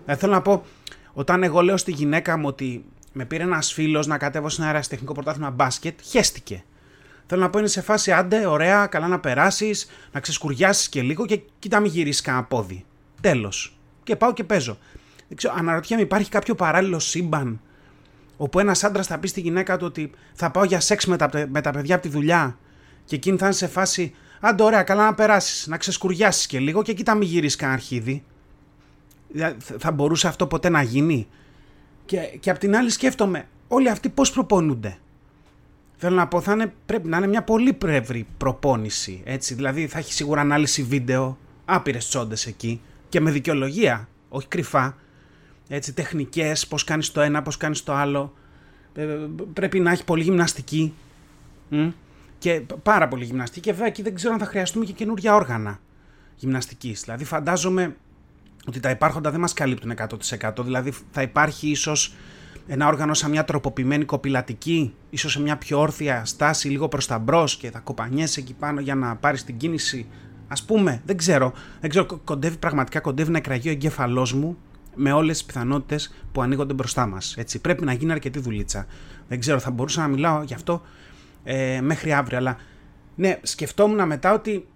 Δηλαδή, 0.05 0.21
θέλω 0.21 0.33
να 0.33 0.43
πω, 0.43 0.65
όταν 1.13 1.43
εγώ 1.43 1.61
λέω 1.61 1.77
στη 1.77 1.93
γυναίκα 1.93 2.37
μου 2.37 2.47
ότι 2.47 2.85
με 3.13 3.25
πήρε 3.25 3.43
ένας 3.43 3.73
φίλος 3.73 4.07
να 4.07 4.19
κατέβω 4.19 4.49
σε 4.49 4.61
ένα 4.61 4.71
αεραστεχνικό 4.71 5.13
πρωτάθλημα 5.13 5.51
μπάσκετ, 5.51 6.01
χέστηκε. 6.03 6.65
Θέλω 7.27 7.43
να 7.43 7.51
πω 7.51 7.59
είναι 7.59 7.69
σε 7.69 7.81
φάση 7.81 8.13
άντε, 8.13 8.47
ωραία, 8.47 8.87
καλά 8.87 9.07
να 9.07 9.21
περάσεις, 9.21 9.87
να 10.13 10.21
ξεσκουριάσεις 10.21 10.89
και 10.89 11.03
λίγο 11.03 11.27
και 11.27 11.41
κοίτα 11.59 11.81
μην 11.81 11.91
γυρίσεις 11.91 12.21
κανένα 12.21 12.45
πόδι. 12.45 12.85
Τέλος. 13.21 13.79
Και 14.03 14.17
πάω 14.17 14.33
και 14.33 14.45
παίζω. 14.45 14.79
Δεν 15.29 15.37
ξέρω, 15.37 15.55
αναρωτιέμαι, 15.59 16.03
υπάρχει 16.03 16.31
κάποιο 16.31 16.55
παράλληλο 16.55 16.99
σύμπαν 16.99 17.61
όπου 18.43 18.59
ένας 18.59 18.85
άντρας 18.85 19.07
θα 19.07 19.19
πει 19.19 19.29
στη 19.29 19.41
γυναίκα 19.41 19.77
του 19.77 19.87
ότι 19.87 20.11
θα 20.33 20.51
πάω 20.51 20.65
για 20.65 20.81
σεξ 20.81 21.07
με 21.07 21.17
τα, 21.17 21.31
με 21.49 21.61
τα 21.61 21.71
παιδιά 21.71 21.95
από 21.95 22.03
τη 22.03 22.09
δουλειά 22.09 22.59
και 23.05 23.15
εκείνη 23.15 23.39
θα 23.39 23.45
είναι 23.45 23.55
σε 23.55 23.67
φάση 23.67 24.15
άντε 24.41 24.63
ωραία, 24.63 24.83
καλά 24.83 25.05
να 25.05 25.15
περάσεις, 25.15 25.67
να 25.67 25.77
ξεσκουριάσεις 25.77 26.47
και 26.47 26.59
λίγο 26.59 26.83
και 26.83 26.93
κοίτα 26.93 27.15
μην 27.15 27.29
γυρίσεις 27.29 27.57
κανένα 27.57 27.79
αρχίδι. 27.79 28.25
Θα 29.79 29.93
μπορούσε 29.93 30.29
αυτό 30.29 30.47
ποτέ 30.47 30.69
να 30.69 30.83
γίνει; 30.83 31.29
Και, 32.05 32.19
και 32.41 32.51
απ' 32.51 32.59
την 32.59 32.77
άλλη 32.77 32.91
σκέφτομαι, 32.91 33.47
όλοι 33.69 33.89
αυτοί 33.89 34.09
πώς 34.09 34.31
προπονούνται; 34.31 34.99
Θέλω 36.03 36.17
να 36.17 36.29
πω, 36.29 36.41
θα 36.41 36.53
είναι, 36.53 36.73
πρέπει 36.87 37.09
να 37.09 37.17
είναι 37.17 37.27
μια 37.27 37.43
πολύ 37.43 37.73
πρεύρη 37.73 38.27
προπόνηση. 38.37 39.21
Έτσι. 39.25 39.55
Δηλαδή 39.55 39.87
θα 39.87 39.99
έχει 39.99 40.13
σίγουρα 40.13 40.41
ανάλυση 40.41 40.83
βίντεο, 40.83 41.39
άπειρες 41.65 42.09
τσόντες 42.09 42.47
εκεί 42.47 42.81
και 43.09 43.21
με 43.21 43.31
δικαιολογία, 43.31 44.09
όχι 44.29 44.47
κρυφά. 44.47 44.97
Έτσι, 45.69 45.93
τεχνικές, 45.93 46.67
πώς 46.67 46.85
κάνεις 46.85 47.13
το 47.13 47.21
ένα, 47.21 47.43
πώς 47.43 47.57
κάνεις 47.57 47.83
το 47.83 47.93
άλλο. 47.93 48.35
Ε, 48.95 49.05
πρέπει 49.53 49.81
να 49.81 49.91
έχει 49.91 50.05
πολύ 50.05 50.23
γυμναστική. 50.23 50.95
Και 52.39 52.63
πάρα 52.83 53.09
πολύ 53.09 53.25
γυμναστική. 53.25 53.61
Και 53.61 53.73
βέβαια 53.73 53.87
εκεί 53.87 54.03
δεν 54.03 54.15
ξέρω 54.15 54.33
αν 54.33 54.39
θα 54.39 54.47
χρειαστούμε 54.47 54.85
και 54.85 54.93
καινούργια 54.93 55.35
όργανα 55.35 55.81
γυμναστικής. 56.37 57.01
Δηλαδή 57.01 57.25
φαντάζομαι 57.25 57.97
ότι 58.67 58.81
τα 58.81 58.91
υπάρχοντα 58.91 59.31
δεν 59.31 59.41
μας 59.41 59.53
καλύπτουν 59.53 59.93
100%. 60.41 60.53
Δηλαδή 60.65 60.93
θα 61.11 61.23
υπάρχει 61.23 61.71
ίσως 61.71 62.15
ένα 62.67 62.87
όργανο 62.87 63.15
σαν 63.15 63.31
μια 63.31 63.45
τροποποιημένη 63.45 64.05
κοπηλατική, 64.05 64.95
ίσως 65.11 65.33
σε 65.33 65.41
μια 65.41 65.57
πιο 65.57 65.81
όρθια 65.81 66.25
στάση 66.25 66.69
λίγο 66.69 66.89
προς 66.89 67.07
τα 67.07 67.19
μπρος 67.19 67.57
και 67.57 67.71
θα 67.71 67.79
κοπανιέσαι 67.79 68.41
εκεί 68.41 68.55
πάνω 68.55 68.81
για 68.81 68.95
να 68.95 69.17
πάρεις 69.17 69.45
την 69.45 69.57
κίνηση. 69.57 70.07
Ας 70.49 70.63
πούμε, 70.65 71.03
δεν 71.05 71.17
ξέρω, 71.17 71.53
δεν 71.81 71.91
ξέρω 71.91 72.07
κοντεύει, 72.25 72.57
πραγματικά 72.57 73.01
κοντεύει 73.01 73.31
να 73.31 73.39
εκραγεί 73.39 73.69
ο 73.69 73.71
εγκέφαλός 73.71 74.33
μου 74.33 74.57
με 74.95 75.13
όλες 75.13 75.37
τις 75.37 75.47
πιθανότητες 75.47 76.15
που 76.33 76.43
ανοίγονται 76.43 76.75
μπροστά 76.75 77.07
μας. 77.07 77.35
Έτσι, 77.37 77.61
πρέπει 77.61 77.85
να 77.85 77.93
γίνει 77.93 78.13
αρκετή 78.13 78.39
δουλίτσα. 78.39 78.87
Δεν 79.29 79.41
ξέρω, 79.41 79.59
θα 79.59 79.71
μπορούσα 79.71 80.01
να 80.01 80.09
μιλάω 80.09 80.43
γι' 80.43 80.55
αυτό 80.55 80.83
ε, 81.45 81.81
μέχρι 81.81 82.13
αύριο, 82.13 82.39
αλλά 82.39 82.57
ναι, 83.15 83.39
σκεφτόμουν 83.43 84.07
μετά 84.07 84.33
ότι 84.33 84.67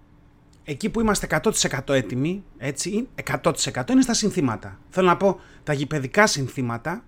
εκεί 0.64 0.90
που 0.90 1.00
είμαστε 1.00 1.26
100% 1.42 1.94
έτοιμοι, 1.94 2.44
έτσι, 2.58 3.08
100% 3.42 3.90
είναι 3.90 4.02
στα 4.02 4.14
συνθήματα. 4.14 4.78
Θέλω 4.88 5.06
να 5.06 5.16
πω, 5.16 5.40
τα 5.62 5.72
γηπαιδικά 5.72 6.26
συνθήματα 6.26 7.04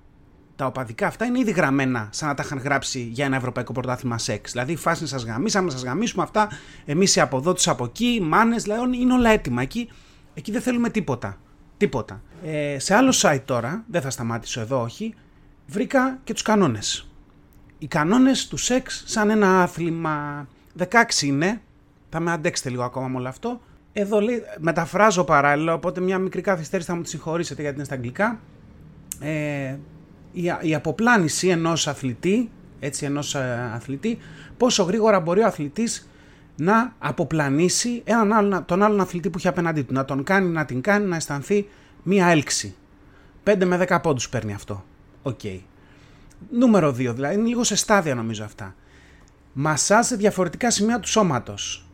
τα 0.57 0.67
οπαδικά 0.67 1.07
αυτά 1.07 1.25
είναι 1.25 1.39
ήδη 1.39 1.51
γραμμένα 1.51 2.09
σαν 2.13 2.29
να 2.29 2.35
τα 2.35 2.43
είχαν 2.45 2.59
γράψει 2.59 3.01
για 3.01 3.25
ένα 3.25 3.37
ευρωπαϊκό 3.37 3.73
πρωτάθλημα 3.73 4.19
σεξ. 4.19 4.53
Δηλαδή, 4.53 4.73
η 4.73 4.77
φάση 4.77 5.07
σας 5.07 5.25
γαμίσαμε, 5.25 5.71
σας 5.71 5.83
γαμίσουμε 5.83 6.23
αυτά. 6.23 6.49
Εμείς 6.85 7.17
οι 7.17 7.21
από 7.21 7.37
εδώ, 7.37 7.53
τους 7.53 7.69
από 7.69 7.85
εκεί, 7.85 8.21
μάνες, 8.23 8.63
δηλαδή 8.63 8.99
είναι 8.99 9.13
όλα 9.13 9.31
έτοιμα. 9.31 9.63
Εκεί, 9.63 9.89
εκεί 10.35 10.53
δεν 10.53 10.61
θέλουμε 10.61 10.91
τίποτα. 10.91 11.41
Τίποτα. 11.77 12.23
Ε, 12.45 12.79
σε 12.79 12.95
άλλο 12.95 13.15
site 13.23 13.43
τώρα, 13.45 13.85
δεν 13.91 14.03
θα 14.03 14.11
σταμάτησω 14.11 14.61
εδώ, 14.61 14.83
όχι, 14.83 15.15
βρήκα 15.67 16.19
και 16.25 16.33
τους 16.33 16.43
κανόνες. 16.43 17.09
Οι 17.79 17.87
κανόνες 17.87 18.49
του 18.49 18.57
σεξ 18.57 19.03
σαν 19.07 19.31
ένα 19.31 19.63
άθλημα. 19.63 20.49
16 20.79 21.23
είναι. 21.23 21.61
Θα 22.17 22.25
με 22.25 22.33
αντέξετε 22.33 22.71
λίγο 22.71 22.83
ακόμα 22.83 23.09
με 23.09 23.17
όλο 23.17 23.29
αυτό. 23.29 23.61
Εδώ 23.93 24.21
λέει, 24.21 24.43
μεταφράζω 24.59 25.25
παράλληλα, 25.25 25.73
οπότε 25.73 26.01
μια 26.01 26.19
μικρή 26.19 26.41
καθυστέρηση 26.41 26.89
θα 26.89 26.95
μου 26.95 27.03
τη 27.03 27.09
συγχωρήσετε 27.09 27.63
γιατί 27.63 27.77
είναι 27.77 27.85
στα 27.85 27.95
αγγλικά. 27.95 28.41
Ε, 29.21 29.77
η, 30.33 30.43
η 30.61 30.75
αποπλάνηση 30.75 31.49
ενός 31.49 31.89
αθλητή, 31.89 32.51
έτσι 32.81 33.05
ενός 33.05 33.35
ε, 33.35 33.71
αθλητή, 33.75 34.19
πόσο 34.57 34.83
γρήγορα 34.83 35.21
μπορεί 35.21 35.41
ο 35.41 35.47
αθλητής 35.47 36.09
να 36.57 36.95
αποπλανήσει 36.99 38.03
έναν 38.05 38.33
άλλο, 38.33 38.63
τον 38.63 38.83
άλλον 38.83 39.01
αθλητή 39.01 39.31
που 39.31 39.39
έχει 39.39 39.49
απέναντί 39.49 39.83
του, 39.83 39.93
να 39.93 40.05
τον 40.05 40.23
κάνει, 40.25 40.49
να 40.49 40.65
την 40.65 40.81
κάνει, 40.81 41.07
να 41.07 41.17
αισθανθεί 41.17 41.69
μία 42.03 42.27
έλξη. 42.27 42.75
5 43.45 43.65
με 43.65 43.87
10 43.89 43.99
πόντους 44.03 44.29
παίρνει 44.29 44.55
αυτό. 44.55 44.85
OK. 45.23 45.39
Okay. 45.43 45.59
Νούμερο 46.51 46.89
2, 46.89 46.95
δηλαδή 46.95 47.35
είναι 47.35 47.49
λίγο 47.49 47.65
σε 47.65 47.77
στάδια 47.77 48.15
νομίζω 48.15 48.45
αυτά. 48.45 48.75
Μασάζ 49.53 50.07
σε 50.07 50.17
διαφορετικά 50.17 50.71
σημεία 50.71 51.01
του 51.01 51.09
σώματος. 51.09 51.86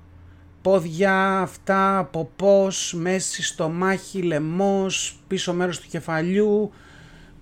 Πόδια, 0.62 1.40
αυτά, 1.40 2.08
ποπός, 2.12 2.94
μέση, 2.96 3.42
στομάχι, 3.42 4.22
λαιμός, 4.22 5.18
πίσω 5.26 5.52
μέρος 5.52 5.80
του 5.80 5.88
κεφαλιού, 5.88 6.72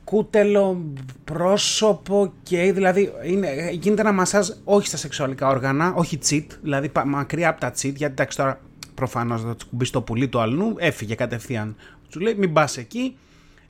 κούτελο, 0.04 0.84
πρόσωπο 1.24 2.32
και 2.42 2.72
δηλαδή 2.72 3.12
είναι, 3.24 3.70
γίνεται 3.70 4.00
ένα 4.00 4.12
μασάζ 4.12 4.48
όχι 4.64 4.86
στα 4.86 4.96
σεξουαλικά 4.96 5.48
όργανα, 5.48 5.92
όχι 5.94 6.18
tits, 6.28 6.46
δηλαδή 6.62 6.90
μακριά 7.06 7.48
από 7.48 7.60
τα 7.60 7.70
tits, 7.70 7.94
γιατί 7.94 8.04
εντάξει 8.04 8.36
τώρα 8.36 8.60
προφανώς 8.94 9.42
θα 9.42 9.56
κουμπί 9.70 9.84
στο 9.84 10.02
πουλί 10.02 10.28
του 10.28 10.40
αλλού, 10.40 10.74
έφυγε 10.78 11.14
κατευθείαν. 11.14 11.76
Του 12.10 12.20
λέει 12.20 12.34
μην 12.34 12.52
πας 12.52 12.76
εκεί, 12.76 13.16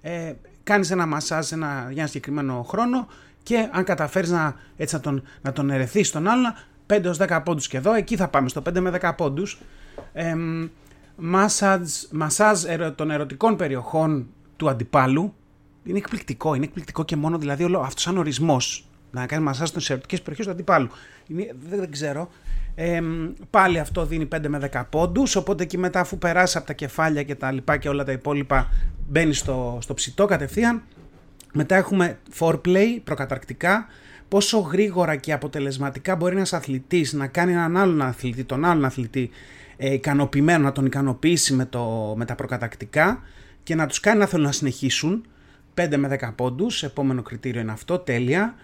ε, 0.03 0.33
κάνεις 0.63 0.91
ένα 0.91 1.07
μασάζ 1.07 1.53
ένα, 1.53 1.87
για 1.89 1.99
ένα 1.99 2.07
συγκεκριμένο 2.07 2.63
χρόνο 2.69 3.07
και 3.43 3.69
αν 3.73 3.85
καταφέρεις 3.85 4.31
να, 4.31 4.55
έτσι, 4.77 4.95
να 4.95 5.01
τον, 5.01 5.23
να 5.43 5.53
τον 5.53 5.71
ερεθείς 5.71 6.11
τον 6.11 6.29
άλλον, 6.29 6.55
5 6.91 7.13
10 7.29 7.41
πόντους 7.45 7.69
και 7.69 7.77
εδώ, 7.77 7.95
εκεί 7.95 8.17
θα 8.17 8.29
πάμε 8.29 8.49
στο 8.49 8.63
5 8.69 8.81
με 8.81 8.91
10 9.01 9.13
πόντους. 9.17 9.61
Ε, 10.13 10.35
μασάζ 12.11 12.63
των 12.95 13.11
ερωτικών 13.11 13.57
περιοχών 13.57 14.27
του 14.57 14.69
αντιπάλου, 14.69 15.35
είναι 15.85 15.99
εκπληκτικό. 15.99 16.55
Είναι 16.55 16.65
εκπληκτικό 16.65 17.05
και 17.05 17.17
μόνο 17.17 17.39
δηλαδή 17.39 17.65
όλο 17.65 17.79
αυτός 17.81 18.03
σαν 18.03 18.19
ορισμός. 18.19 18.85
Να 19.11 19.27
κάνει 19.27 19.43
μασάζ 19.43 19.69
στις 19.69 19.91
ερωτικές 19.91 20.19
περιοχές 20.23 20.47
του 20.47 20.53
αντιπάλου. 20.53 20.89
Είναι, 21.27 21.55
δεν, 21.69 21.79
δεν 21.79 21.91
ξέρω. 21.91 22.31
Ε, 22.75 23.01
πάλι 23.51 23.79
αυτό 23.79 24.07
δίνει 24.07 24.29
5 24.37 24.39
με 24.49 24.71
10 24.73 24.83
πόντους. 24.91 25.37
Οπότε 25.37 25.63
εκεί 25.63 25.79
μετά, 25.79 26.01
αφού 26.01 26.19
περάσει 26.19 26.59
από 26.59 26.67
τα 26.67 26.73
κεφάλια 26.73 27.23
και 27.23 27.35
τα 27.35 27.53
λοιπά 27.53 27.77
και 27.77 27.89
όλα 27.89 28.05
τα 28.05 28.13
υπόλοιπα, 28.13 28.69
μπαίνει 29.09 29.35
στο, 29.35 29.79
στο 29.81 29.95
ψητό 29.95 30.27
κατευθείαν. 30.27 30.83
Μετά 31.53 31.77
έχουμε 31.77 32.19
foreplay, 32.39 32.99
προκαταρκτικά. 33.05 33.87
Πόσο 34.31 34.59
γρήγορα 34.59 35.17
και 35.17 35.33
αποτελεσματικά 35.33 36.17
μπορεί 36.17 36.35
ένας 36.35 36.53
αθλητής 36.53 37.13
να 37.13 37.27
κάνει 37.27 37.53
έναν 37.53 37.77
άλλον 37.77 38.03
αθλητή, 38.03 38.45
τον 38.45 38.65
άλλον 38.65 38.85
αθλητή, 38.85 39.31
ε, 39.77 39.93
ικανοποιημένο, 39.93 40.65
να 40.65 40.73
τον 40.73 40.87
ικανοποιήσει 40.87 41.55
με, 41.55 41.65
το, 41.65 42.15
με 42.17 42.25
τα 42.25 42.35
προκατακτικά 42.35 43.23
και 43.63 43.75
να 43.75 43.87
τους 43.87 44.01
κάνει 44.01 44.19
να 44.19 44.27
θέλουν 44.27 44.45
να 44.45 44.53
συνεχίσουν. 44.53 45.27
5 45.75 45.97
με 45.97 46.19
10 46.21 46.33
πόντους, 46.37 46.83
επόμενο 46.83 47.23
κριτήριο 47.23 47.61
είναι 47.61 47.73
αυτό, 47.73 47.99
τέλεια. 47.99 48.55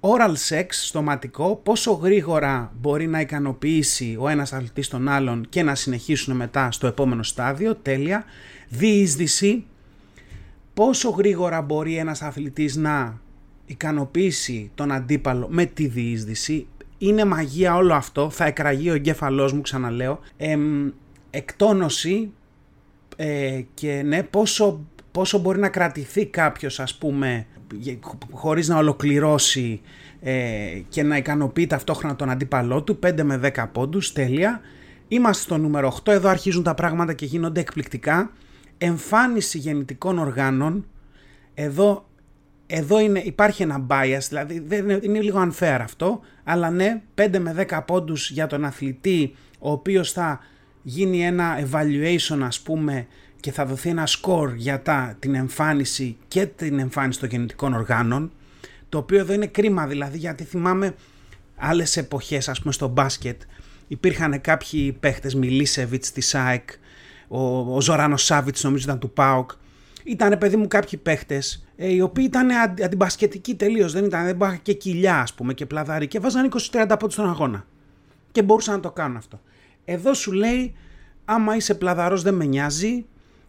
Oral 0.00 0.34
sex, 0.48 0.66
στοματικό, 0.70 1.60
πόσο 1.62 1.92
γρήγορα 1.92 2.72
μπορεί 2.80 3.06
να 3.06 3.20
ικανοποιήσει 3.20 4.16
ο 4.20 4.28
ένας 4.28 4.52
αθλητής 4.52 4.88
τον 4.88 5.08
άλλον 5.08 5.46
και 5.48 5.62
να 5.62 5.74
συνεχίσουν 5.74 6.36
μετά 6.36 6.70
στο 6.70 6.86
επόμενο 6.86 7.22
στάδιο, 7.22 7.74
τέλεια. 7.74 8.24
Διείσδυση, 8.68 9.64
πόσο 10.74 11.10
γρήγορα 11.10 11.62
μπορεί 11.62 11.96
ένας 11.96 12.22
αθλητής 12.22 12.76
να 12.76 13.20
ικανοποιήσει 13.70 14.70
τον 14.74 14.92
αντίπαλο 14.92 15.46
με 15.50 15.64
τη 15.64 15.86
διείσδυση. 15.86 16.66
Είναι 16.98 17.24
μαγεία 17.24 17.74
όλο 17.74 17.94
αυτό, 17.94 18.30
θα 18.30 18.44
εκραγεί 18.44 18.90
ο 18.90 18.94
εγκέφαλός 18.94 19.52
μου 19.52 19.60
ξαναλέω. 19.60 20.20
Ε, 20.36 20.56
εκτόνωση 21.30 22.32
ε, 23.16 23.60
και 23.74 24.02
ναι, 24.04 24.22
πόσο 24.22 24.84
πόσο 25.12 25.38
μπορεί 25.38 25.58
να 25.58 25.68
κρατηθεί 25.68 26.26
κάποιος 26.26 26.80
ας 26.80 26.94
πούμε 26.98 27.46
χωρίς 28.30 28.68
να 28.68 28.76
ολοκληρώσει 28.76 29.80
ε, 30.20 30.80
και 30.88 31.02
να 31.02 31.16
ικανοποιεί 31.16 31.66
ταυτόχρονα 31.66 32.16
τον 32.16 32.30
αντίπαλό 32.30 32.82
του 32.82 32.98
5 33.06 33.22
με 33.22 33.40
10 33.54 33.64
πόντους, 33.72 34.12
τέλεια. 34.12 34.60
Είμαστε 35.08 35.42
στο 35.42 35.58
νούμερο 35.58 35.98
8, 36.04 36.12
εδώ 36.12 36.28
αρχίζουν 36.28 36.62
τα 36.62 36.74
πράγματα 36.74 37.12
και 37.12 37.26
γίνονται 37.26 37.60
εκπληκτικά. 37.60 38.32
Εμφάνιση 38.78 39.58
γεννητικών 39.58 40.18
οργάνων, 40.18 40.86
εδώ, 41.54 42.08
εδώ 42.70 43.00
είναι, 43.00 43.18
υπάρχει 43.18 43.62
ένα 43.62 43.86
bias, 43.88 44.20
δηλαδή 44.28 44.58
δεν 44.58 44.84
είναι, 44.88 44.98
είναι 45.02 45.20
λίγο 45.20 45.50
unfair 45.50 45.78
αυτό, 45.80 46.20
αλλά 46.44 46.70
ναι, 46.70 47.00
5 47.14 47.38
με 47.38 47.66
10 47.70 47.80
πόντους 47.86 48.30
για 48.30 48.46
τον 48.46 48.64
αθλητή, 48.64 49.34
ο 49.58 49.70
οποίος 49.70 50.12
θα 50.12 50.40
γίνει 50.82 51.24
ένα 51.24 51.68
evaluation 51.70 52.38
ας 52.42 52.60
πούμε 52.60 53.06
και 53.40 53.52
θα 53.52 53.66
δοθεί 53.66 53.88
ένα 53.88 54.06
σκορ 54.06 54.54
για 54.54 54.82
τα, 54.82 55.16
την 55.18 55.34
εμφάνιση 55.34 56.16
και 56.28 56.46
την 56.46 56.78
εμφάνιση 56.78 57.20
των 57.20 57.28
γεννητικών 57.28 57.74
οργάνων 57.74 58.32
το 58.88 58.98
οποίο 58.98 59.18
εδώ 59.18 59.32
είναι 59.32 59.46
κρίμα 59.46 59.86
δηλαδή 59.86 60.18
γιατί 60.18 60.44
θυμάμαι 60.44 60.94
άλλες 61.56 61.96
εποχές 61.96 62.48
ας 62.48 62.60
πούμε 62.60 62.72
στο 62.72 62.88
μπάσκετ 62.88 63.40
υπήρχαν 63.88 64.40
κάποιοι 64.40 64.92
παίχτες 64.92 65.34
Μιλίσεβιτς 65.34 66.12
της 66.12 66.28
ΣΑΕΚ 66.28 66.70
ο, 67.28 67.74
ο 67.74 67.80
Ζωράνος 67.80 68.24
Σάβιτς 68.24 68.64
νομίζω 68.64 68.84
ήταν 68.84 68.98
του 68.98 69.10
ΠΑΟΚ 69.10 69.50
ήταν 70.04 70.38
παιδί 70.38 70.56
μου 70.56 70.68
κάποιοι 70.68 70.98
παίχτες 70.98 71.66
ε, 71.76 71.92
οι 71.92 72.00
οποίοι 72.00 72.24
ήταν 72.28 72.50
αντιμπασκετικοί 72.84 73.54
τελείως. 73.54 73.92
Δεν 73.92 74.04
ήταν, 74.04 74.24
δεν 74.24 74.36
είχαν 74.40 74.62
και 74.62 74.72
κοιλιά, 74.72 75.20
ας 75.20 75.34
πούμε, 75.34 75.54
και 75.54 75.66
πλαδάρι 75.66 76.06
και 76.06 76.18
βάζαν 76.18 76.50
20-30 76.72 76.96
πόντους 76.98 77.12
στον 77.12 77.28
αγώνα. 77.28 77.66
Και 78.32 78.42
μπορούσαν 78.42 78.74
να 78.74 78.80
το 78.80 78.90
κάνουν 78.90 79.16
αυτό. 79.16 79.40
Εδώ 79.84 80.14
σου 80.14 80.32
λέει, 80.32 80.74
άμα 81.24 81.56
είσαι 81.56 81.74
πλαδαρός, 81.74 82.22
δεν 82.22 82.34
με 82.34 82.44
νοιάζει 82.44 83.04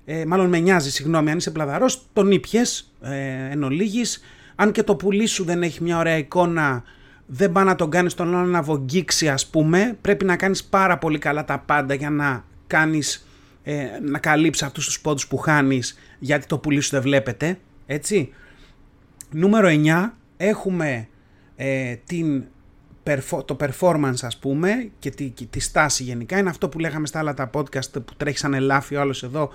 ε, 0.06 0.26
μάλλον 0.26 0.50
με 0.50 0.60
νοιάζει, 0.60 0.92
συγγνώμη, 0.92 1.32
αν 1.32 1.38
είσαι 1.38 1.52
πλαδαρός, 1.52 2.06
τον 2.14 2.32
ήπιες 2.32 2.94
ε, 3.02 3.50
εν 3.52 3.64
ολίγης. 3.64 4.22
Αν 4.56 4.72
και 4.72 4.84
το 4.84 4.96
πουλί 4.96 5.26
σου 5.26 5.44
δεν 5.44 5.64
έχει 5.64 5.84
μια 5.84 5.98
ωραία 5.98 6.18
εικόνα, 6.18 6.84
δεν 7.26 7.52
πάει 7.52 7.66
να 7.66 7.76
τον 7.76 7.90
κάνεις 7.90 8.14
τον 8.14 8.36
άλλο 8.36 8.48
να 8.48 8.62
βογγίξει, 8.62 9.30
ας 9.30 9.48
πούμε. 9.48 9.98
Πρέπει 10.02 10.26
να 10.26 10.36
κάνεις 10.36 10.64
πάρα 10.64 10.98
πολύ 10.98 11.18
καλά 11.18 11.46
τα 11.46 11.60
πάντα 11.60 11.94
για 11.94 12.10
να 12.10 12.44
κάνεις 12.68 13.28
ε, 13.64 13.86
να 14.02 14.20
καλύψει 14.20 14.66
αυτούς 14.66 14.86
τους 14.86 15.02
πόντους 15.02 15.28
που 15.28 15.38
χάνεις, 15.38 15.98
γιατί 16.20 16.46
το 16.46 16.58
πουλί 16.58 16.80
σου 16.80 16.90
δεν 16.90 17.02
βλέπετε. 17.02 17.60
Έτσι. 17.86 18.30
Νούμερο 19.32 19.68
9 19.72 20.10
έχουμε 20.38 21.08
ε, 21.56 21.96
την, 22.06 22.44
το 23.46 23.58
performance 23.60 24.22
ας 24.22 24.38
πούμε 24.38 24.90
και 25.00 25.10
τη, 25.10 25.34
τη, 25.50 25.60
στάση 25.60 26.04
γενικά 26.04 26.38
είναι 26.38 26.50
αυτό 26.50 26.70
που 26.70 26.80
λέγαμε 26.80 27.08
στα 27.08 27.20
άλλα 27.20 27.34
τα 27.34 27.50
podcast 27.54 27.92
που 27.94 28.16
τρέχει 28.18 28.38
σαν 28.38 28.54
ελάφι 28.54 28.96
ο 28.96 29.02
άλλος 29.02 29.24
εδώ 29.24 29.50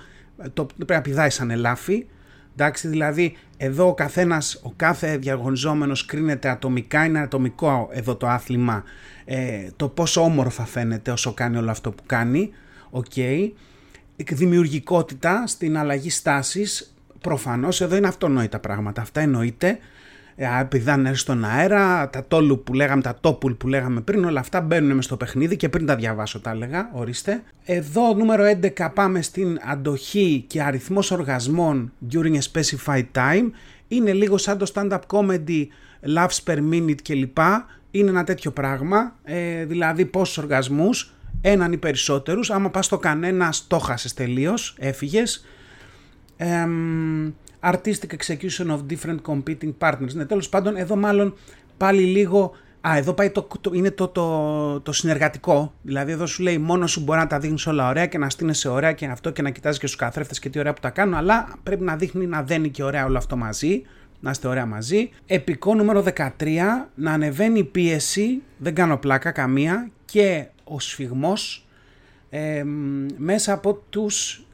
το 0.53 0.65
πρέπει 0.75 0.93
να 0.93 1.01
πηδάει 1.01 1.29
σαν 1.29 1.51
ελάφι. 1.51 2.05
Εντάξει, 2.53 2.87
δηλαδή 2.87 3.37
εδώ 3.57 3.87
ο 3.87 3.93
καθένας, 3.93 4.59
ο 4.63 4.71
κάθε 4.75 5.17
διαγωνιζόμενος 5.17 6.05
κρίνεται 6.05 6.49
ατομικά, 6.49 7.05
είναι 7.05 7.19
ατομικό 7.19 7.89
εδώ 7.91 8.15
το 8.15 8.27
άθλημα, 8.27 8.83
ε, 9.25 9.69
το 9.75 9.87
πόσο 9.87 10.21
όμορφα 10.21 10.65
φαίνεται 10.65 11.11
όσο 11.11 11.33
κάνει 11.33 11.57
όλο 11.57 11.71
αυτό 11.71 11.91
που 11.91 12.03
κάνει, 12.05 12.49
OK. 12.89 13.05
Okay. 13.15 13.51
Δημιουργικότητα 14.25 15.47
στην 15.47 15.77
αλλαγή 15.77 16.09
στάσης, 16.09 16.93
προφανώς 17.21 17.81
εδώ 17.81 17.95
είναι 17.95 18.07
αυτονόητα 18.07 18.59
πράγματα, 18.59 19.01
αυτά 19.01 19.21
εννοείται, 19.21 19.79
επειδή 20.61 20.89
αν 20.89 21.05
έρθει 21.05 21.19
στον 21.19 21.45
αέρα, 21.45 22.09
τα 22.09 22.25
τόλου 22.27 22.63
που 22.63 22.73
λέγαμε, 22.73 23.01
τα 23.01 23.17
τόπουλ 23.21 23.51
που 23.51 23.67
λέγαμε 23.67 24.01
πριν, 24.01 24.25
όλα 24.25 24.39
αυτά 24.39 24.61
μπαίνουν 24.61 24.95
μες 24.95 25.05
στο 25.05 25.17
παιχνίδι 25.17 25.55
και 25.55 25.69
πριν 25.69 25.85
τα 25.85 25.95
διαβάσω 25.95 26.39
τα 26.39 26.49
έλεγα, 26.49 26.89
ορίστε. 26.93 27.43
Εδώ 27.63 28.13
νούμερο 28.13 28.43
11 28.77 28.89
πάμε 28.93 29.21
στην 29.21 29.59
αντοχή 29.63 30.43
και 30.47 30.63
αριθμός 30.63 31.11
οργασμών 31.11 31.91
during 32.11 32.33
a 32.33 32.41
specified 32.51 33.05
time. 33.13 33.49
Είναι 33.87 34.13
λίγο 34.13 34.37
σαν 34.37 34.57
το 34.57 34.71
stand-up 34.73 34.99
comedy, 35.07 35.65
laughs 36.15 36.37
per 36.45 36.57
minute 36.71 37.01
κλπ. 37.03 37.37
Είναι 37.91 38.09
ένα 38.09 38.23
τέτοιο 38.23 38.51
πράγμα, 38.51 39.15
ε, 39.23 39.65
δηλαδή 39.65 40.05
πόσους 40.05 40.37
οργασμούς, 40.37 41.13
έναν 41.51 41.71
ή 41.71 41.77
περισσότερους. 41.77 42.49
Άμα 42.49 42.69
πας 42.69 42.85
στο 42.85 42.97
κανένας, 42.97 43.67
το 43.67 43.79
χάσες 43.79 44.13
τελείως, 44.13 44.75
έφυγες. 44.79 45.45
Ε, 46.37 46.67
artistic 47.59 48.11
execution 48.17 48.67
of 48.67 48.79
different 48.89 49.21
competing 49.21 49.73
partners. 49.79 50.13
Ναι, 50.13 50.25
τέλος 50.25 50.49
πάντων, 50.49 50.75
εδώ 50.75 50.95
μάλλον 50.95 51.37
πάλι 51.77 52.01
λίγο... 52.01 52.51
Α, 52.81 52.97
εδώ 52.97 53.13
πάει 53.13 53.29
το, 53.29 53.47
το 53.61 53.71
είναι 53.73 53.91
το, 53.91 54.07
το, 54.07 54.79
το, 54.79 54.91
συνεργατικό. 54.91 55.73
Δηλαδή, 55.81 56.11
εδώ 56.11 56.25
σου 56.25 56.43
λέει 56.43 56.57
μόνος 56.57 56.91
σου 56.91 57.03
μπορεί 57.03 57.19
να 57.19 57.27
τα 57.27 57.39
δείχνει 57.39 57.57
όλα 57.65 57.87
ωραία 57.87 58.05
και 58.05 58.17
να 58.17 58.29
στείνεσαι 58.29 58.69
ωραία 58.69 58.91
και 58.91 59.05
αυτό 59.05 59.31
και 59.31 59.41
να 59.41 59.49
κοιτάζεις 59.49 59.79
και 59.79 59.87
στους 59.87 59.99
καθρέφτες 59.99 60.39
και 60.39 60.49
τι 60.49 60.59
ωραία 60.59 60.73
που 60.73 60.81
τα 60.81 60.89
κάνουν. 60.89 61.13
Αλλά 61.13 61.47
πρέπει 61.63 61.83
να 61.83 61.95
δείχνει 61.95 62.25
να 62.25 62.43
δένει 62.43 62.69
και 62.69 62.83
ωραία 62.83 63.05
όλο 63.05 63.17
αυτό 63.17 63.37
μαζί. 63.37 63.81
να 64.19 64.31
είστε 64.31 64.47
ωραία 64.47 64.65
μαζί. 64.65 65.09
Επικό 65.25 65.75
νούμερο 65.75 66.03
13, 66.15 66.29
να 66.95 67.11
ανεβαίνει 67.11 67.59
η 67.59 67.63
πίεση, 67.63 68.41
δεν 68.57 68.73
κάνω 68.73 68.97
πλάκα 68.97 69.31
καμία, 69.31 69.89
και 70.05 70.45
ο 70.67 70.79
σφιγμός 70.79 71.65
ε, 72.29 72.63
μέσα 73.17 73.53
από 73.53 73.73
τους, 73.89 74.45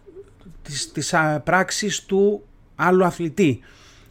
τις, 0.61 0.91
τις 0.91 1.13
πράξεις 1.43 2.05
του 2.05 2.43
άλλου 2.75 3.05
αθλητή. 3.05 3.59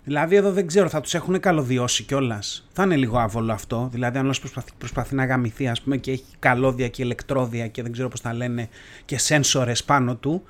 Δηλαδή 0.05 0.37
εδώ 0.37 0.53
δεν 0.53 0.67
ξέρω, 0.67 0.89
θα 0.89 1.01
τους 1.01 1.15
έχουν 1.15 1.41
καλωδιώσει 1.41 2.03
κιόλας. 2.03 2.69
Θα 2.73 2.83
είναι 2.83 2.97
λίγο 2.97 3.19
άβολο 3.19 3.53
αυτό. 3.53 3.89
Δηλαδή 3.93 4.19
αν 4.19 4.25
προσπαθεί, 4.25 4.71
προσπαθεί 4.79 5.15
να 5.15 5.25
γαμηθεί 5.25 5.69
ας 5.69 5.81
πούμε 5.81 5.97
και 5.97 6.11
έχει 6.11 6.25
καλώδια 6.39 6.89
και 6.89 7.03
ηλεκτρόδια 7.03 7.67
και 7.67 7.83
δεν 7.83 7.93
ξέρω 7.93 8.09
πώς 8.09 8.21
τα 8.21 8.35
λένε 8.35 8.69
και 9.05 9.19
σένσορες 9.19 9.85
πάνω 9.85 10.17
του 10.17 10.43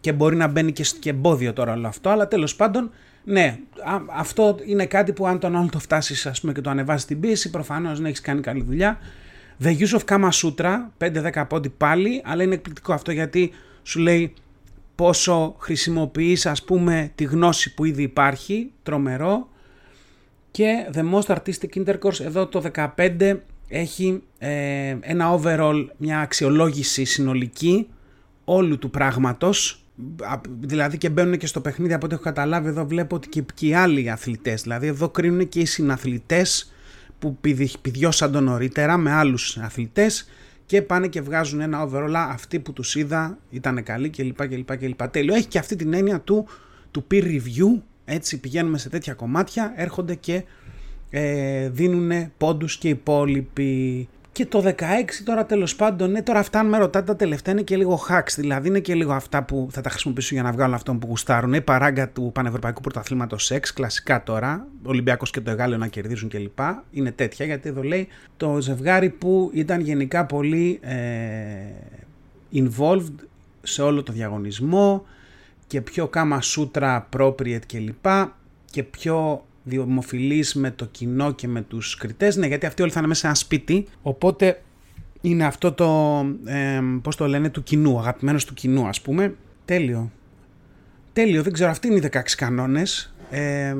και 0.00 0.12
μπορεί 0.12 0.36
να 0.36 0.46
μπαίνει 0.46 0.72
και, 0.72 0.84
και 1.00 1.10
εμπόδιο 1.10 1.52
τώρα 1.52 1.72
όλο 1.72 1.86
αυτό, 1.86 2.10
αλλά 2.10 2.28
τέλος 2.28 2.56
πάντων 2.56 2.90
ναι, 3.24 3.58
αυτό 4.16 4.56
είναι 4.64 4.86
κάτι 4.86 5.12
που 5.12 5.26
αν 5.26 5.38
τον 5.38 5.56
άλλο 5.56 5.68
το 5.72 5.78
φτάσεις 5.78 6.26
ας 6.26 6.40
πούμε 6.40 6.52
και 6.52 6.60
το 6.60 6.70
ανεβάσεις 6.70 7.06
την 7.06 7.20
πίεση, 7.20 7.50
προφανώς 7.50 8.00
να 8.00 8.08
έχεις 8.08 8.20
κάνει 8.20 8.40
καλή 8.40 8.62
δουλειά. 8.62 8.98
The 9.62 9.76
use 9.78 9.94
of 9.94 10.04
Kama 10.04 10.30
Sutra, 10.30 10.90
5-10 10.98 11.44
πόντι 11.48 11.68
πάλι, 11.68 12.22
αλλά 12.24 12.42
είναι 12.42 12.54
εκπληκτικό 12.54 12.92
αυτό 12.92 13.12
γιατί 13.12 13.50
σου 13.82 13.98
λέει 13.98 14.34
πόσο 14.94 15.56
χρησιμοποιείς 15.58 16.46
ας 16.46 16.64
πούμε 16.64 17.12
τη 17.14 17.24
γνώση 17.24 17.74
που 17.74 17.84
ήδη 17.84 18.02
υπάρχει, 18.02 18.72
τρομερό. 18.82 19.48
Και 20.50 20.90
The 20.94 21.12
Most 21.12 21.36
Artistic 21.36 21.84
Intercourse 21.84 22.20
εδώ 22.20 22.46
το 22.46 22.62
15 22.96 23.36
έχει 23.68 24.22
ε, 24.38 24.96
ένα 25.00 25.40
overall, 25.40 25.86
μια 25.96 26.20
αξιολόγηση 26.20 27.04
συνολική 27.04 27.88
όλου 28.44 28.78
του 28.78 28.90
πράγματος 28.90 29.84
δηλαδή 30.60 30.98
και 30.98 31.08
μπαίνουν 31.08 31.38
και 31.38 31.46
στο 31.46 31.60
παιχνίδι 31.60 31.92
από 31.92 32.06
ό,τι 32.06 32.14
έχω 32.14 32.24
καταλάβει 32.24 32.68
εδώ 32.68 32.86
βλέπω 32.86 33.16
ότι 33.16 33.28
και, 33.28 33.44
και 33.54 33.66
οι 33.66 33.74
άλλοι 33.74 34.10
αθλητές 34.10 34.62
δηλαδή 34.62 34.86
εδώ 34.86 35.08
κρίνουν 35.08 35.48
και 35.48 35.60
οι 35.60 35.64
συναθλητές 35.64 36.72
που 37.20 37.38
πηδιώσαν 37.82 38.32
τον 38.32 38.44
νωρίτερα 38.44 38.96
με 38.96 39.12
άλλους 39.12 39.56
αθλητές 39.56 40.28
και 40.66 40.82
πάνε 40.82 41.08
και 41.08 41.20
βγάζουν 41.20 41.60
ένα 41.60 41.88
overall 41.88 42.14
αυτοί 42.14 42.58
που 42.58 42.72
τους 42.72 42.94
είδα 42.94 43.38
ήταν 43.50 43.82
καλοί 43.82 44.08
κλπ. 44.08 44.46
κλπ, 44.48 44.76
κλπ. 44.76 45.08
Τέλειο. 45.08 45.34
Έχει 45.34 45.46
και 45.46 45.58
αυτή 45.58 45.76
την 45.76 45.94
έννοια 45.94 46.20
του, 46.20 46.46
του 46.90 47.06
peer 47.10 47.22
review 47.24 47.80
έτσι 48.04 48.40
πηγαίνουμε 48.40 48.78
σε 48.78 48.88
τέτοια 48.88 49.14
κομμάτια 49.14 49.72
έρχονται 49.76 50.14
και 50.14 50.44
ε, 51.10 51.68
δίνουν 51.68 52.32
πόντους 52.38 52.76
και 52.76 52.88
οι 52.88 52.90
υπόλοιποι 52.90 54.08
και 54.32 54.46
το 54.46 54.62
16 54.66 54.72
τώρα 55.24 55.46
τέλος 55.46 55.76
πάντων, 55.76 56.10
ναι, 56.10 56.22
τώρα 56.22 56.38
αυτά 56.38 56.58
αν 56.58 56.68
με 56.68 56.78
ρωτάτε 56.78 57.06
τα 57.06 57.16
τελευταία 57.16 57.54
είναι 57.54 57.62
και 57.62 57.76
λίγο 57.76 58.00
hacks, 58.08 58.32
δηλαδή 58.36 58.68
είναι 58.68 58.80
και 58.80 58.94
λίγο 58.94 59.12
αυτά 59.12 59.44
που 59.44 59.68
θα 59.70 59.80
τα 59.80 59.90
χρησιμοποιήσουν 59.90 60.36
για 60.36 60.46
να 60.46 60.52
βγάλουν 60.52 60.74
αυτόν 60.74 60.98
που 60.98 61.06
γουστάρουν. 61.06 61.52
Η 61.52 61.60
παράγκα 61.60 62.08
του 62.08 62.30
Πανευρωπαϊκού 62.34 62.80
Πρωταθλήματος 62.80 63.44
σεξ, 63.44 63.72
κλασικά 63.72 64.22
τώρα, 64.22 64.66
ο 64.82 64.88
Ολυμπιακός 64.88 65.30
και 65.30 65.40
το 65.40 65.50
Εγάλεο 65.50 65.78
να 65.78 65.86
κερδίζουν 65.86 66.28
κλπ. 66.28 66.58
Είναι 66.90 67.12
τέτοια 67.12 67.46
γιατί 67.46 67.68
εδώ 67.68 67.82
λέει 67.82 68.08
το 68.36 68.60
ζευγάρι 68.60 69.10
που 69.10 69.50
ήταν 69.52 69.80
γενικά 69.80 70.26
πολύ 70.26 70.78
ε, 70.82 70.96
involved 72.52 73.14
σε 73.62 73.82
όλο 73.82 74.02
το 74.02 74.12
διαγωνισμό 74.12 75.04
και 75.66 75.80
πιο 75.80 76.08
κάμα 76.08 76.40
σούτρα 76.40 77.08
appropriate 77.10 77.66
κλπ. 77.66 78.06
Και 78.70 78.82
πιο 78.82 79.44
δημοφιλής 79.78 80.54
με 80.54 80.70
το 80.70 80.84
κοινό 80.84 81.32
και 81.32 81.48
με 81.48 81.62
τους 81.62 81.96
κριτές, 81.96 82.36
ναι 82.36 82.46
γιατί 82.46 82.66
αυτοί 82.66 82.82
όλοι 82.82 82.90
θα 82.90 82.98
είναι 82.98 83.08
μέσα 83.08 83.20
σε 83.20 83.26
ένα 83.26 83.34
σπίτι, 83.34 83.86
οπότε 84.02 84.62
είναι 85.20 85.44
αυτό 85.44 85.72
το, 85.72 86.20
ε, 86.44 86.80
πώς 87.02 87.16
το 87.16 87.26
λένε, 87.26 87.48
του 87.48 87.62
κοινού, 87.62 87.98
αγαπημένος 87.98 88.44
του 88.44 88.54
κοινού 88.54 88.86
ας 88.86 89.00
πούμε, 89.00 89.34
τέλειο. 89.64 90.10
Τέλειο, 91.12 91.42
δεν 91.42 91.52
ξέρω, 91.52 91.70
αυτοί 91.70 91.86
είναι 91.88 91.96
οι 91.96 92.10
16 92.12 92.36
κανόνες. 92.36 93.14
Ε, 93.30 93.74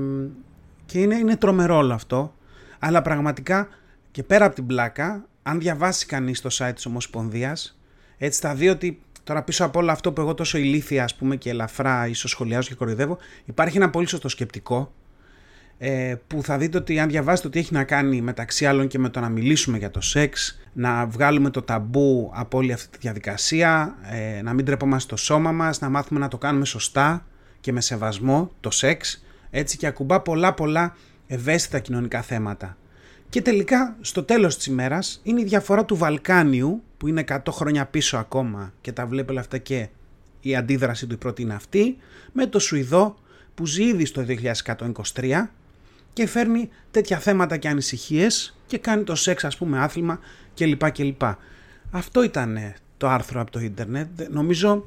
και 0.86 1.00
είναι, 1.00 1.14
είναι 1.14 1.36
τρομερό 1.36 1.76
όλο 1.76 1.94
αυτό, 1.94 2.34
αλλά 2.78 3.02
πραγματικά 3.02 3.68
και 4.10 4.22
πέρα 4.22 4.44
από 4.44 4.54
την 4.54 4.66
πλάκα, 4.66 5.24
αν 5.42 5.58
διαβάσει 5.58 6.06
κανείς 6.06 6.40
το 6.40 6.48
site 6.52 6.72
της 6.74 6.86
Ομοσπονδίας, 6.86 7.80
έτσι 8.18 8.40
θα 8.40 8.54
δει 8.54 8.68
ότι 8.68 9.00
τώρα 9.24 9.42
πίσω 9.42 9.64
από 9.64 9.78
όλο 9.78 9.90
αυτό 9.90 10.12
που 10.12 10.20
εγώ 10.20 10.34
τόσο 10.34 10.58
ηλίθια 10.58 11.04
ας 11.04 11.14
πούμε 11.14 11.36
και 11.36 11.50
ελαφρά 11.50 12.06
ίσως 12.06 12.30
σχολιάζω 12.30 12.68
και 12.68 12.74
κοροϊδεύω, 12.74 13.18
υπάρχει 13.44 13.76
ένα 13.76 13.90
πολύ 13.90 14.08
σωστό 14.08 14.28
σκεπτικό 14.28 14.92
ε, 15.82 16.14
που 16.26 16.42
θα 16.42 16.58
δείτε 16.58 16.78
ότι 16.78 16.98
αν 16.98 17.08
διαβάσετε 17.08 17.48
ότι 17.48 17.58
έχει 17.58 17.72
να 17.72 17.84
κάνει 17.84 18.20
μεταξύ 18.20 18.66
άλλων 18.66 18.86
και 18.86 18.98
με 18.98 19.08
το 19.08 19.20
να 19.20 19.28
μιλήσουμε 19.28 19.78
για 19.78 19.90
το 19.90 20.00
σεξ, 20.00 20.60
να 20.72 21.06
βγάλουμε 21.06 21.50
το 21.50 21.62
ταμπού 21.62 22.30
από 22.34 22.58
όλη 22.58 22.72
αυτή 22.72 22.88
τη 22.88 22.98
διαδικασία, 23.00 23.96
ε, 24.10 24.42
να 24.42 24.52
μην 24.52 24.64
τρεπόμαστε 24.64 25.02
στο 25.02 25.16
σώμα 25.16 25.52
μας, 25.52 25.80
να 25.80 25.88
μάθουμε 25.88 26.20
να 26.20 26.28
το 26.28 26.38
κάνουμε 26.38 26.64
σωστά 26.64 27.26
και 27.60 27.72
με 27.72 27.80
σεβασμό 27.80 28.50
το 28.60 28.70
σεξ, 28.70 29.24
έτσι 29.50 29.76
και 29.76 29.86
ακουμπά 29.86 30.20
πολλά 30.20 30.54
πολλά 30.54 30.96
ευαίσθητα 31.26 31.78
κοινωνικά 31.78 32.22
θέματα. 32.22 32.76
Και 33.28 33.42
τελικά 33.42 33.96
στο 34.00 34.22
τέλος 34.22 34.56
της 34.56 34.66
ημέρας 34.66 35.20
είναι 35.22 35.40
η 35.40 35.44
διαφορά 35.44 35.84
του 35.84 35.96
Βαλκάνιου 35.96 36.82
που 36.96 37.08
είναι 37.08 37.24
100 37.28 37.38
χρόνια 37.50 37.86
πίσω 37.86 38.16
ακόμα 38.16 38.72
και 38.80 38.92
τα 38.92 39.06
βλέπει 39.06 39.30
όλα 39.30 39.40
αυτά 39.40 39.58
και 39.58 39.88
η 40.40 40.56
αντίδραση 40.56 41.06
του 41.06 41.14
η 41.14 41.16
πρώτη 41.16 41.42
είναι 41.42 41.54
αυτή 41.54 41.96
με 42.32 42.46
το 42.46 42.58
Σουηδό 42.58 43.18
που 43.54 43.66
ζει 43.66 43.84
ήδη 43.84 44.04
στο 44.04 44.24
2123 45.14 45.46
και 46.12 46.26
φέρνει 46.26 46.68
τέτοια 46.90 47.18
θέματα 47.18 47.56
και 47.56 47.68
ανησυχίες 47.68 48.58
και 48.66 48.78
κάνει 48.78 49.02
το 49.02 49.14
σεξ 49.14 49.44
ας 49.44 49.56
πούμε 49.56 49.78
άθλημα 49.78 50.18
κλπ. 50.54 50.90
κλπ. 50.90 51.22
Αυτό 51.90 52.22
ήταν 52.22 52.58
το 52.96 53.08
άρθρο 53.08 53.40
από 53.40 53.50
το 53.50 53.60
ίντερνετ. 53.60 54.08
Νομίζω 54.30 54.86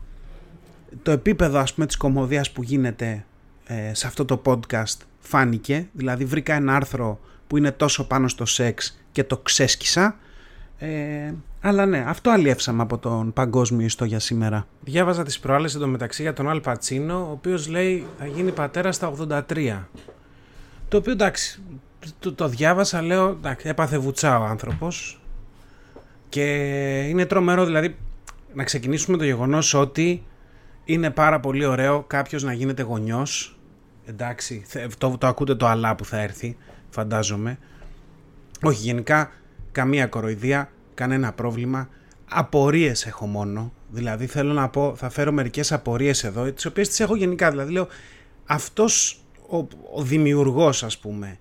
το 1.04 1.12
επίπεδο 1.12 1.60
ας 1.60 1.74
πούμε 1.74 1.86
της 1.86 1.98
κομμωδίας 1.98 2.52
που 2.52 2.64
γίνεται 2.64 3.26
ε, 3.66 3.94
σε 3.94 4.08
αυτό 4.08 4.26
το 4.26 4.42
podcast 4.46 4.98
φάνηκε. 5.20 5.88
Δηλαδή 5.92 6.26
βρήκα 6.26 6.54
ένα 6.54 6.76
άρθρο 6.76 7.20
που 7.48 7.58
είναι 7.58 7.72
τόσο 7.72 8.08
πάνω 8.08 8.28
στο 8.28 8.46
σεξ 8.46 9.00
και 9.12 9.24
το 9.24 9.38
ξέσκισα. 9.38 10.16
Ε, 10.78 11.34
αλλά 11.62 11.86
ναι, 11.86 12.04
αυτό 12.08 12.30
αλλιεύσαμε 12.30 12.82
από 12.82 12.98
τον 12.98 13.34
παγκόσμιο 13.34 13.86
ιστό 13.86 14.06
για 14.06 14.20
σήμερα. 14.20 14.68
Διάβαζα 14.84 15.24
τις 15.24 15.40
προάλλες 15.40 15.76
εντωμεταξύ 15.76 16.22
για 16.22 16.34
τον 16.34 16.50
Αλ 16.50 16.62
Πατσίνο, 16.62 17.28
ο 17.28 17.32
οποίος 17.32 17.68
λέει 17.68 18.06
θα 18.18 18.26
γίνει 18.26 18.52
πατέρα 18.52 18.92
στα 18.92 19.14
83. 19.48 19.80
Το 20.94 21.00
οποίο 21.00 21.12
εντάξει, 21.12 21.62
το, 22.20 22.34
το 22.34 22.48
διάβασα, 22.48 23.02
λέω, 23.02 23.30
εντάξει, 23.30 23.68
έπαθε 23.68 23.98
βουτσά 23.98 24.40
ο 24.40 24.44
άνθρωπος 24.44 25.22
και 26.30 26.44
είναι 27.10 27.26
τρομερό 27.26 27.66
δηλαδή 27.66 27.96
να 28.54 28.64
ξεκινήσουμε 28.64 29.18
το 29.18 29.24
γεγονός 29.24 29.74
ότι 29.74 30.24
είναι 30.86 31.10
πάρα 31.10 31.40
πολύ 31.40 31.66
ωραίο 31.66 32.04
κάποιος 32.08 32.44
να 32.44 32.54
γίνεται 32.54 32.84
γονιός, 32.84 33.60
εντάξει, 34.06 34.66
το, 34.98 35.18
το 35.18 35.28
ακούτε 35.28 35.56
το 35.56 35.68
αλλά 35.68 35.96
που 35.96 36.06
θα 36.06 36.22
έρθει, 36.22 36.58
φαντάζομαι. 36.90 37.58
Όχι, 38.62 38.82
γενικά 38.82 39.32
καμία 39.72 40.08
κοροϊδία, 40.08 40.70
κανένα 40.94 41.34
πρόβλημα. 41.34 41.90
Απορίες 42.30 43.06
έχω 43.06 43.26
μόνο. 43.26 43.74
Δηλαδή 43.90 44.26
θέλω 44.26 44.54
να 44.54 44.70
πω, 44.70 44.96
θα 44.96 45.10
φέρω 45.10 45.32
μερικές 45.32 45.72
απορίες 45.72 46.24
εδώ, 46.24 46.52
τις 46.52 46.66
οποίες 46.66 46.88
τις 46.88 47.00
έχω 47.00 47.16
γενικά. 47.16 47.50
Δηλαδή 47.50 47.72
λέω, 47.72 47.88
αυτός 48.46 49.23
ο, 49.50 49.68
ο 49.94 50.02
δημιουργός 50.02 50.84
ας 50.84 50.98
πούμε 50.98 51.38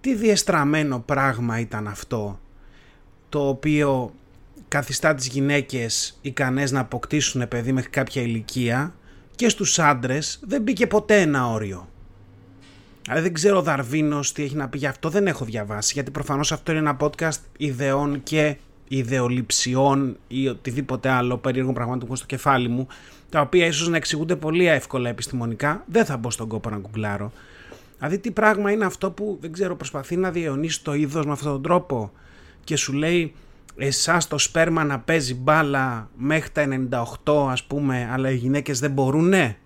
τι 0.00 0.14
διεστραμμένο 0.14 0.98
πράγμα 0.98 1.60
ήταν 1.60 1.88
αυτό 1.88 2.38
το 3.28 3.48
οποίο 3.48 4.12
καθιστά 4.68 5.14
τις 5.14 5.26
γυναίκες 5.26 6.18
ικανές 6.20 6.70
να 6.70 6.80
αποκτήσουν 6.80 7.48
παιδί 7.48 7.72
μέχρι 7.72 7.90
κάποια 7.90 8.22
ηλικία 8.22 8.94
και 9.34 9.48
στους 9.48 9.78
άντρες 9.78 10.40
δεν 10.42 10.62
μπήκε 10.62 10.86
ποτέ 10.86 11.20
ένα 11.20 11.50
όριο. 11.50 11.88
Αλλά 13.08 13.20
δεν 13.20 13.32
ξέρω 13.32 13.58
ο 13.58 13.62
Δαρβίνος 13.62 14.32
τι 14.32 14.42
έχει 14.42 14.54
να 14.56 14.68
πει 14.68 14.78
γι' 14.78 14.86
αυτό, 14.86 15.08
δεν 15.08 15.26
έχω 15.26 15.44
διαβάσει 15.44 15.92
γιατί 15.94 16.10
προφανώς 16.10 16.52
αυτό 16.52 16.72
είναι 16.72 16.80
ένα 16.80 16.96
podcast 17.00 17.38
ιδεών 17.56 18.22
και 18.22 18.56
ιδεολειψιών 18.88 20.16
ή 20.28 20.48
οτιδήποτε 20.48 21.08
άλλο 21.08 21.36
περίεργο 21.36 21.72
πραγμάτων 21.72 22.00
που 22.00 22.06
έχω 22.06 22.16
στο 22.16 22.26
κεφάλι 22.26 22.68
μου 22.68 22.86
τα 23.28 23.40
οποία 23.40 23.66
ίσως 23.66 23.88
να 23.88 23.96
εξηγούνται 23.96 24.36
πολύ 24.36 24.66
εύκολα 24.66 25.08
επιστημονικά 25.08 25.84
δεν 25.86 26.04
θα 26.04 26.16
μπω 26.16 26.30
στον 26.30 26.48
κόπο 26.48 26.70
να 26.70 26.76
γκουγκλάρω 26.76 27.32
Δηλαδή 27.98 28.18
τι 28.18 28.30
πράγμα 28.30 28.70
είναι 28.70 28.84
αυτό 28.84 29.10
που 29.10 29.38
δεν 29.40 29.52
ξέρω 29.52 29.76
προσπαθεί 29.76 30.16
να 30.16 30.30
διαιωνίσει 30.30 30.82
το 30.82 30.94
είδος 30.94 31.26
με 31.26 31.32
αυτόν 31.32 31.52
τον 31.52 31.62
τρόπο 31.62 32.12
και 32.64 32.76
σου 32.76 32.92
λέει 32.92 33.34
εσάς 33.76 34.28
το 34.28 34.38
σπέρμα 34.38 34.84
να 34.84 34.98
παίζει 34.98 35.34
μπάλα 35.34 36.10
μέχρι 36.16 36.50
τα 36.50 36.88
98 37.24 37.48
ας 37.50 37.64
πούμε 37.64 38.08
αλλά 38.12 38.30
οι 38.30 38.36
γυναίκες 38.36 38.78
δεν 38.78 38.90
μπορούν 38.90 39.28
ναι. 39.28 39.56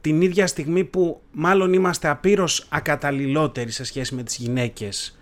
Την 0.00 0.20
ίδια 0.20 0.46
στιγμή 0.46 0.84
που 0.84 1.20
μάλλον 1.32 1.72
είμαστε 1.72 2.08
απείρως 2.08 2.66
ακαταλληλότεροι 2.68 3.70
σε 3.70 3.84
σχέση 3.84 4.14
με 4.14 4.22
τις 4.22 4.36
γυναίκες 4.36 5.19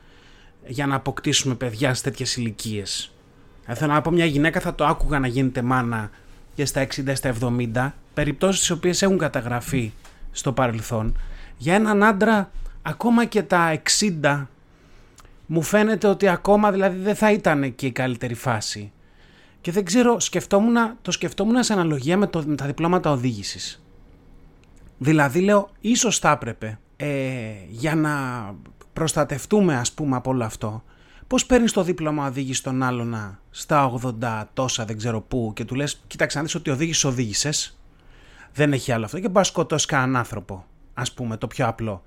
για 0.67 0.87
να 0.87 0.95
αποκτήσουμε 0.95 1.55
παιδιά 1.55 1.95
σε 1.95 2.03
τέτοιες 2.03 2.37
ηλικίες. 2.37 3.13
Ε, 3.67 3.75
θέλω 3.75 3.93
να 3.93 4.01
πω 4.01 4.11
μια 4.11 4.25
γυναίκα 4.25 4.61
θα 4.61 4.75
το 4.75 4.87
άκουγα 4.87 5.19
να 5.19 5.27
γίνεται 5.27 5.63
μάνα 5.63 6.11
και 6.55 6.65
στα 6.65 6.87
60 6.87 7.13
στα 7.15 7.35
70 7.75 7.93
περιπτώσεις 8.15 8.61
τις 8.61 8.71
οποίες 8.71 9.03
έχουν 9.03 9.19
καταγραφεί 9.19 9.93
στο 10.31 10.53
παρελθόν 10.53 11.17
για 11.59 11.75
έναν 11.75 12.03
άντρα 12.03 12.51
ακόμα 12.83 13.25
και 13.25 13.43
τα 13.43 13.83
60 14.23 14.47
μου 15.47 15.63
φαίνεται 15.63 16.07
ότι 16.07 16.29
ακόμα 16.29 16.73
δηλαδή 16.73 16.99
δεν 16.99 17.15
θα 17.15 17.33
ήταν 17.33 17.75
και 17.75 17.87
η 17.87 17.93
καλύτερη 17.93 18.35
φάση. 18.35 18.93
Και 19.61 19.73
δεν 19.73 19.85
ξέρω, 19.85 20.21
σκεφτόμουν, 20.21 20.77
το 21.03 21.11
σκεφτόμουν 21.11 21.63
σε 21.63 21.73
αναλογία 21.73 22.17
με, 22.17 22.27
το, 22.27 22.43
με 22.47 22.55
τα 22.55 22.67
διπλώματα 22.67 23.11
οδήγησης. 23.11 23.83
Δηλαδή 24.99 25.41
λέω, 25.41 25.71
ίσως 25.81 26.19
θα 26.19 26.31
έπρεπε 26.31 26.79
ε, 26.97 27.09
για 27.69 27.95
να 27.95 28.11
προστατευτούμε 28.99 29.77
ας 29.77 29.93
πούμε 29.93 30.17
από 30.17 30.31
όλο 30.31 30.45
αυτό. 30.45 30.83
Πώς 31.27 31.47
παίρνεις 31.47 31.73
το 31.73 31.83
δίπλωμα 31.83 32.27
οδήγηση 32.27 32.63
των 32.63 32.83
άλλων 32.83 33.39
στα 33.51 33.93
80 34.21 34.45
τόσα 34.53 34.85
δεν 34.85 34.97
ξέρω 34.97 35.21
πού 35.21 35.53
και 35.55 35.65
του 35.65 35.75
λες 35.75 36.03
κοίταξε 36.07 36.39
να 36.39 36.45
δεις 36.45 36.55
ότι 36.55 36.71
οδήγησες 36.71 37.05
οδήγησες 37.05 37.79
δεν 38.53 38.73
έχει 38.73 38.93
άλλο 38.93 39.05
αυτό. 39.05 39.17
Και 39.17 39.23
μπορεί 39.23 39.39
να 39.39 39.43
σκοτώσεις 39.43 39.87
κανέναν 39.87 40.17
άνθρωπο 40.17 40.65
ας 40.95 41.13
πούμε 41.13 41.37
το 41.37 41.47
πιο 41.47 41.67
απλό. 41.67 42.03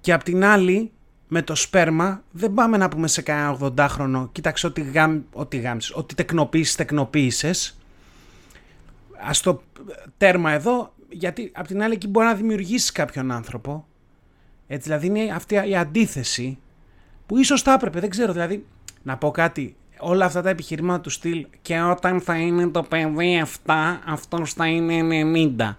Και 0.00 0.12
απ' 0.12 0.22
την 0.22 0.44
άλλη 0.44 0.90
με 1.28 1.42
το 1.42 1.54
σπέρμα 1.54 2.22
δεν 2.30 2.54
πάμε 2.54 2.76
να 2.76 2.88
πούμε 2.88 3.06
σε 3.08 3.22
κανένα 3.22 3.58
80χρονο 3.60 4.28
κοίταξε 4.32 4.66
ότι, 4.66 4.80
γάμ, 4.80 5.20
ότι 5.32 5.56
γάμψεις, 5.56 5.94
ότι 5.94 6.14
τεκνοποίησες, 6.14 6.74
τεκνοποίησες 6.74 7.78
ας 9.20 9.40
το 9.40 9.62
τέρμα 10.16 10.50
εδώ 10.52 10.94
γιατί 11.08 11.52
απ' 11.54 11.66
την 11.66 11.82
άλλη 11.82 11.94
εκεί 11.94 12.08
μπορεί 12.08 12.26
να 12.26 12.34
δημιουργήσεις 12.34 12.92
κάποιον 12.92 13.30
άνθρωπο 13.30 13.86
έτσι 14.68 14.88
δηλαδή 14.88 15.06
είναι 15.06 15.32
αυτή 15.34 15.54
η 15.68 15.76
αντίθεση 15.76 16.58
που 17.26 17.38
ίσως 17.38 17.62
θα 17.62 17.72
έπρεπε, 17.72 18.00
δεν 18.00 18.10
ξέρω 18.10 18.32
δηλαδή 18.32 18.66
να 19.02 19.16
πω 19.16 19.30
κάτι 19.30 19.76
όλα 19.98 20.24
αυτά 20.24 20.42
τα 20.42 20.48
επιχειρήματα 20.48 21.00
του 21.00 21.10
στυλ 21.10 21.46
και 21.62 21.80
όταν 21.80 22.20
θα 22.20 22.36
είναι 22.36 22.68
το 22.68 22.82
παιδί 22.82 23.44
7 23.66 23.72
αυτός 24.06 24.52
θα 24.52 24.66
είναι 24.66 25.24
90 25.58 25.74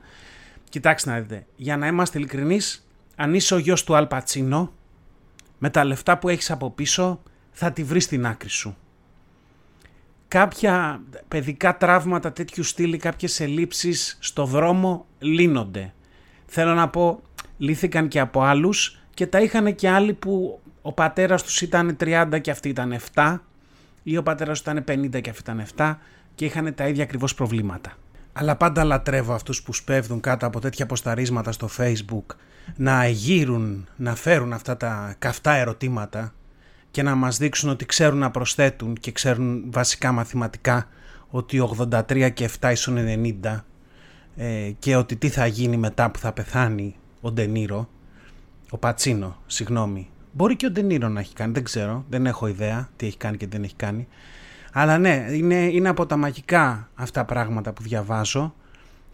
κοιτάξτε 0.69 1.09
να 1.09 1.19
δείτε 1.19 1.45
για 1.55 1.77
να 1.77 1.87
είμαστε 1.87 2.17
ειλικρινείς 2.17 2.87
αν 3.15 3.33
είσαι 3.33 3.53
ο 3.53 3.57
γιος 3.57 3.83
του 3.83 3.95
Αλπατσίνο 3.95 4.71
με 5.57 5.69
τα 5.69 5.83
λεφτά 5.83 6.17
που 6.17 6.29
έχεις 6.29 6.51
από 6.51 6.71
πίσω 6.71 7.21
θα 7.51 7.71
τη 7.71 7.83
βρεις 7.83 8.03
στην 8.03 8.25
άκρη 8.25 8.49
σου. 8.49 8.77
Κάποια 10.27 11.01
παιδικά 11.27 11.77
τραύματα 11.77 12.31
τέτοιου 12.31 12.63
στυλ 12.63 12.97
κάποιες 12.97 13.39
ελλείψεις 13.39 14.17
στο 14.19 14.45
δρόμο 14.45 15.05
λύνονται. 15.19 15.93
Θέλω 16.45 16.73
να 16.73 16.89
πω, 16.89 17.21
λύθηκαν 17.59 18.07
και 18.07 18.19
από 18.19 18.41
άλλους 18.41 18.99
και 19.13 19.27
τα 19.27 19.41
είχαν 19.41 19.75
και 19.75 19.89
άλλοι 19.89 20.13
που 20.13 20.59
ο 20.81 20.93
πατέρας 20.93 21.43
τους 21.43 21.61
ήταν 21.61 21.97
30 21.99 22.39
και 22.41 22.51
αυτοί 22.51 22.69
ήταν 22.69 22.99
7 23.13 23.37
ή 24.03 24.17
ο 24.17 24.23
πατέρας 24.23 24.61
τους 24.61 24.73
ήταν 24.73 24.83
50 24.87 25.21
και 25.21 25.29
αυτοί 25.29 25.51
ήταν 25.51 25.65
7 25.75 25.95
και 26.35 26.45
είχαν 26.45 26.73
τα 26.75 26.87
ίδια 26.87 27.03
ακριβώς 27.03 27.33
προβλήματα. 27.33 27.93
Αλλά 28.33 28.55
πάντα 28.55 28.83
λατρεύω 28.83 29.33
αυτούς 29.33 29.63
που 29.63 29.73
σπέβδουν 29.73 30.19
κάτω 30.19 30.45
από 30.45 30.59
τέτοια 30.59 30.83
αποσταρίσματα 30.83 31.51
στο 31.51 31.69
facebook 31.77 32.35
να 32.75 33.03
εγείρουν, 33.03 33.87
να 33.95 34.15
φέρουν 34.15 34.53
αυτά 34.53 34.77
τα 34.77 35.15
καυτά 35.19 35.51
ερωτήματα 35.51 36.33
και 36.91 37.03
να 37.03 37.15
μας 37.15 37.37
δείξουν 37.37 37.69
ότι 37.69 37.85
ξέρουν 37.85 38.17
να 38.17 38.31
προσθέτουν 38.31 38.93
και 38.93 39.11
ξέρουν 39.11 39.63
βασικά 39.71 40.11
μαθηματικά 40.11 40.87
ότι 41.29 41.69
83 41.77 42.29
και 42.33 42.49
7 42.59 42.71
ίσον 42.71 42.97
90 43.43 43.59
ε, 44.35 44.71
και 44.79 44.95
ότι 44.95 45.15
τι 45.15 45.29
θα 45.29 45.45
γίνει 45.45 45.77
μετά 45.77 46.11
που 46.11 46.19
θα 46.19 46.31
πεθάνει 46.31 46.95
ο 47.21 47.31
Ντενίρο, 47.31 47.89
ο 48.69 48.77
Πατσίνο, 48.77 49.37
συγγνώμη. 49.45 50.09
Μπορεί 50.31 50.55
και 50.55 50.65
ο 50.65 50.71
Ντενίρο 50.71 51.07
να 51.07 51.19
έχει 51.19 51.33
κάνει, 51.33 51.53
δεν 51.53 51.63
ξέρω, 51.63 52.05
δεν 52.09 52.25
έχω 52.25 52.47
ιδέα 52.47 52.89
τι 52.95 53.05
έχει 53.05 53.17
κάνει 53.17 53.37
και 53.37 53.47
δεν 53.47 53.63
έχει 53.63 53.75
κάνει. 53.75 54.07
Αλλά 54.73 54.97
ναι, 54.97 55.25
είναι, 55.31 55.55
είναι 55.55 55.89
από 55.89 56.05
τα 56.05 56.17
μαγικά 56.17 56.89
αυτά 56.95 57.25
πράγματα 57.25 57.73
που 57.73 57.81
διαβάζω 57.81 58.53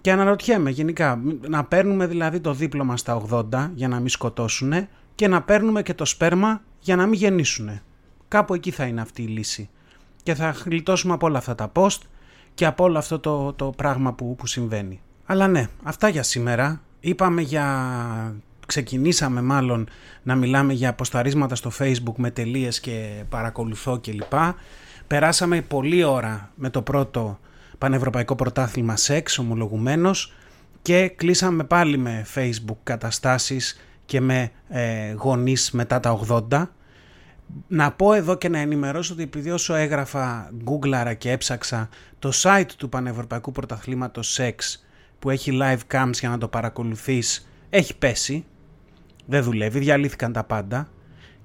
και 0.02 0.12
αναρωτιέμαι 0.12 0.70
γενικά 0.70 1.22
να 1.48 1.64
παίρνουμε 1.64 2.08
δηλαδή 2.08 2.40
το 2.40 2.54
δίπλωμα 2.54 2.98
στα 2.98 3.22
80 3.30 3.70
για 3.74 3.88
να 3.88 4.00
μην 4.00 4.10
σκοτώσουν 4.10 4.74
και 5.16 5.28
να 5.28 5.42
παίρνουμε 5.42 5.82
και 5.82 5.94
το 5.94 6.06
σπέρμα 6.06 6.62
για 6.80 6.96
να 6.96 7.06
μην 7.06 7.20
γεννήσουν. 7.20 7.80
Κάπου 8.28 8.54
εκεί 8.54 8.72
θα 8.72 8.86
είναι 8.86 9.02
αυτή 9.02 9.22
η 9.22 9.28
λύση. 9.28 9.70
Και 10.24 10.36
θα 10.36 10.50
γλιτώσουμε 10.50 11.14
από 11.14 11.26
όλα 11.26 11.38
αυτά 11.38 11.56
τα 11.56 11.72
post 11.74 12.00
και 12.54 12.66
από 12.66 12.84
όλο 12.84 12.98
αυτό 12.98 13.20
το, 13.20 13.54
το 13.54 13.70
πράγμα 13.70 14.14
που, 14.14 14.36
που 14.36 14.48
συμβαίνει. 14.48 15.02
Αλλά 15.26 15.48
ναι, 15.48 15.70
αυτά 15.84 16.08
για 16.08 16.24
σήμερα. 16.24 16.82
Είπαμε 17.06 17.42
για... 17.42 18.36
Ξεκινήσαμε 18.68 19.42
μάλλον 19.42 19.90
να 20.24 20.36
μιλάμε 20.36 20.74
για 20.74 20.90
αποσταρίσματα 20.90 21.56
στο 21.56 21.72
facebook 21.80 22.14
με 22.16 22.32
τελείες 22.32 22.80
και 22.80 23.24
παρακολουθώ 23.30 24.00
κλπ. 24.00 24.34
Περάσαμε 25.08 25.62
πολλή 25.62 26.04
ώρα 26.04 26.52
με 26.56 26.70
το 26.70 26.82
πρώτο 26.82 27.40
Πανευρωπαϊκό 27.78 28.36
Πρωτάθλημα 28.36 28.96
Σεξ 28.96 29.38
ομολογουμένος 29.38 30.34
και 30.82 31.08
κλείσαμε 31.08 31.64
πάλι 31.64 31.98
με 31.98 32.26
Facebook 32.36 32.78
καταστάσεις 32.84 33.80
και 34.06 34.22
με 34.22 34.52
ε, 34.70 35.12
γονείς 35.12 35.72
μετά 35.72 36.00
τα 36.00 36.20
80. 36.50 36.68
Να 37.68 37.92
πω 37.92 38.14
εδώ 38.14 38.36
και 38.36 38.50
να 38.50 38.60
ενημερώσω 38.60 39.14
ότι 39.14 39.24
επειδή 39.24 39.52
όσο 39.52 39.74
έγραφα 39.76 40.52
γκούγκλαρα 40.64 41.14
και 41.14 41.32
έψαξα 41.32 41.90
το 42.20 42.32
site 42.34 42.72
του 42.78 42.90
Πανευρωπαϊκού 42.90 43.52
Πρωταθλήματος 43.52 44.32
Σεξ 44.32 44.85
που 45.26 45.32
έχει 45.32 45.60
live 45.62 45.80
cams 45.92 46.12
για 46.14 46.30
να 46.30 46.38
το 46.38 46.48
παρακολουθείς 46.48 47.48
έχει 47.70 47.98
πέσει, 47.98 48.46
δεν 49.26 49.44
δουλεύει, 49.44 49.80
διαλύθηκαν 49.80 50.32
τα 50.34 50.44
πάντα 50.44 50.90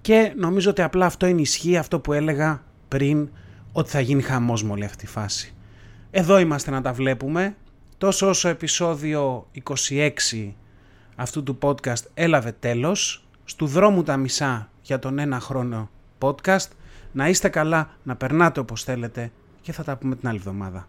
και 0.01 0.33
νομίζω 0.37 0.71
ότι 0.71 0.83
απλά 0.83 1.07
αυτό 1.07 1.27
ενισχύει 1.27 1.77
αυτό 1.77 2.01
που 2.01 2.13
έλεγα 2.13 2.65
πριν 2.89 3.29
ότι 3.73 3.91
θα 3.91 4.01
γίνει 4.01 4.23
χαμός 4.23 4.65
με 4.65 4.73
όλη 4.73 4.85
αυτή 4.85 4.97
τη 4.97 5.07
φάση. 5.07 5.55
Εδώ 6.11 6.39
είμαστε 6.39 6.71
να 6.71 6.81
τα 6.83 6.93
βλέπουμε. 6.93 7.57
Τόσο 7.99 8.29
όσο 8.29 8.49
επεισόδιο 8.49 9.47
26 9.89 10.53
αυτού 11.17 11.43
του 11.43 11.59
podcast 11.63 12.03
έλαβε 12.15 12.53
τέλος. 12.53 13.25
Στου 13.45 13.67
δρόμου 13.67 14.03
τα 14.03 14.17
μισά 14.17 14.71
για 14.83 14.99
τον 14.99 15.19
ένα 15.19 15.41
χρόνο 15.41 15.91
podcast. 16.19 16.69
Να 17.13 17.29
είστε 17.29 17.49
καλά, 17.49 17.91
να 18.03 18.17
περνάτε 18.17 18.61
όπως 18.61 18.85
θέλετε 18.85 19.33
και 19.61 19.73
θα 19.73 19.85
τα 19.85 19.97
πούμε 19.97 20.17
την 20.17 20.29
άλλη 20.29 20.39
εβδομάδα. 20.39 20.89